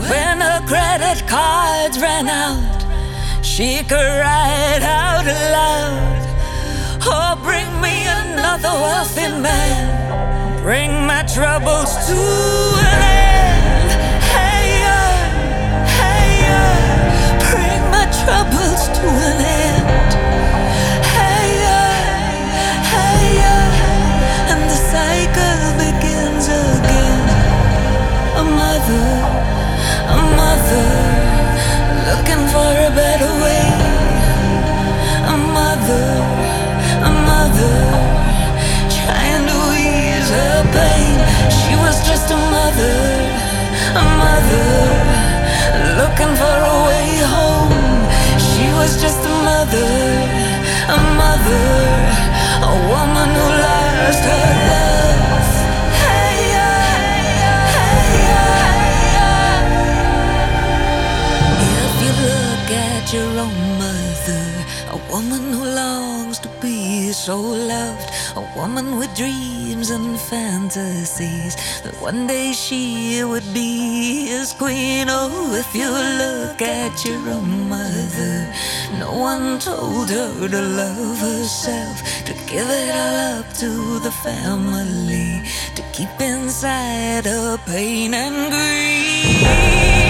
When 0.10 0.40
her 0.40 0.66
credit 0.66 1.28
cards 1.28 2.00
ran 2.00 2.30
out, 2.30 3.44
she 3.44 3.82
write 3.92 4.80
out 4.82 5.26
loud. 5.26 6.24
Oh, 7.02 7.36
bring 7.44 7.68
me 7.82 8.08
another 8.08 8.70
wealthy 8.70 9.28
man. 9.42 10.62
Bring 10.64 11.06
my 11.06 11.24
troubles 11.24 11.92
to 12.08 12.16
an 12.16 13.02
end. 13.04 13.92
Hey, 14.32 14.64
yeah, 14.86 15.84
hey, 16.00 16.28
yeah. 16.48 17.40
Bring 17.44 17.82
my 17.92 18.06
troubles 18.24 18.88
to 19.00 19.06
an 19.06 19.42
end. 19.42 19.47
Looking 46.00 46.34
for 46.42 46.58
a 46.74 46.78
way 46.88 47.10
home. 47.34 47.74
She 48.48 48.66
was 48.80 48.92
just 49.02 49.20
a 49.26 49.34
mother, 49.50 49.94
a 50.96 51.00
mother, 51.22 51.70
a 52.72 52.74
woman 52.92 53.30
who 53.38 53.48
lost 53.66 54.24
her 54.30 54.48
love. 54.72 55.50
Hey, 56.04 56.38
hey, 56.58 57.22
yeah, 59.14 59.62
if 61.86 61.96
you 62.04 62.12
look 62.28 62.68
at 62.90 63.04
your 63.14 63.32
own 63.46 63.60
mother, 63.84 64.46
a 64.92 64.98
woman 65.12 65.44
who 65.54 65.64
longs 65.82 66.38
to 66.40 66.50
be 66.62 67.12
so 67.12 67.38
loved, 67.40 68.10
a 68.38 68.56
woman 68.56 68.98
with 69.00 69.16
dreams 69.16 69.90
and 69.90 70.20
fantasies, 70.20 71.56
that 71.82 71.96
one 72.00 72.28
day 72.28 72.54
she 72.54 73.24
would 73.24 73.48
be 73.52 74.28
his 74.28 74.54
queen. 74.54 75.08
Oh, 75.10 75.56
if 75.56 75.74
you 75.74 75.90
look 76.24 76.62
at 76.62 77.04
your 77.04 77.24
own 77.30 77.68
mother, 77.68 78.54
no 79.00 79.12
one 79.12 79.58
told 79.58 80.10
her 80.12 80.48
to 80.48 80.62
love 80.62 81.18
herself, 81.18 81.98
to 82.26 82.34
give 82.46 82.70
it 82.70 82.90
all 83.02 83.40
up 83.40 83.48
to 83.56 84.00
the 84.00 84.12
family, 84.12 85.42
to 85.76 85.82
keep 85.94 86.14
inside 86.22 87.26
her 87.26 87.58
pain 87.66 88.14
and 88.14 88.54
If 88.54 90.07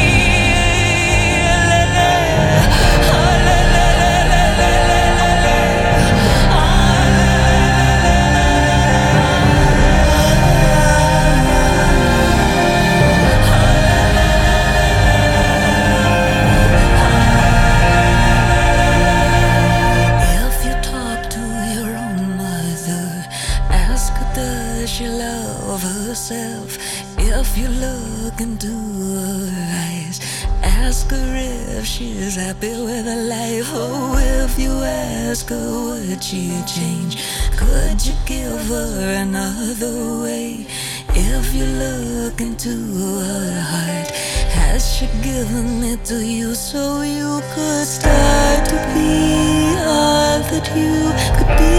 if 31.99 32.03
she's 32.03 32.35
happy 32.35 32.69
with 32.69 33.05
her 33.05 33.23
life. 33.23 33.69
Oh, 33.73 34.17
if 34.17 34.59
you 34.59 34.71
ask 34.83 35.49
her 35.49 35.69
would 35.85 36.23
she 36.23 36.49
change, 36.65 37.17
could 37.57 38.05
you 38.05 38.13
give 38.25 38.67
her 38.67 39.23
another 39.23 40.21
way? 40.21 40.67
If 41.09 41.53
you 41.53 41.65
look 41.65 42.41
into 42.41 42.69
her 42.69 43.61
heart, 43.61 44.11
has 44.53 44.95
she 44.95 45.07
given 45.23 45.83
it 45.83 46.03
to 46.05 46.23
you 46.23 46.53
so 46.53 47.01
you 47.01 47.41
could 47.53 47.87
start 47.87 48.65
to 48.69 48.77
be 48.93 49.75
all 49.85 50.39
that 50.51 50.67
you 50.75 50.95
could 51.37 51.53
be? 51.57 51.77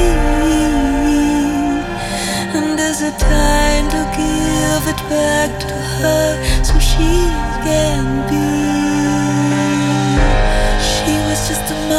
And 2.57 2.81
is 2.81 3.03
it 3.03 3.19
time 3.19 3.89
to 3.91 4.03
give 4.19 4.85
it 4.93 5.01
back 5.09 5.61
to 5.61 5.75
her 6.03 6.64
so 6.64 6.79
she 6.79 7.29
can 7.62 8.29
be? 8.29 8.88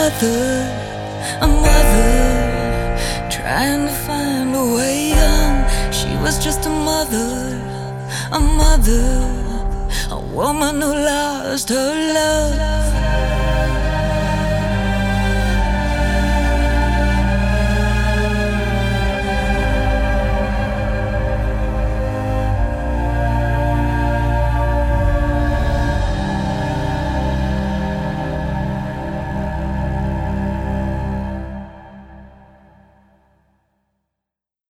Mother, 0.10 0.66
a 1.42 1.48
mother, 1.48 3.30
trying 3.30 3.86
to 3.86 3.94
find 4.08 4.56
a 4.56 4.66
way 4.76 5.14
on. 5.14 5.94
She 5.94 6.10
was 6.24 6.44
just 6.44 6.66
a 6.66 6.70
mother, 6.70 7.30
a 8.32 8.40
mother, 8.40 9.06
a 10.10 10.20
woman 10.34 10.82
who 10.82 10.94
lost 10.94 11.70
her 11.70 11.94
love. 12.14 12.89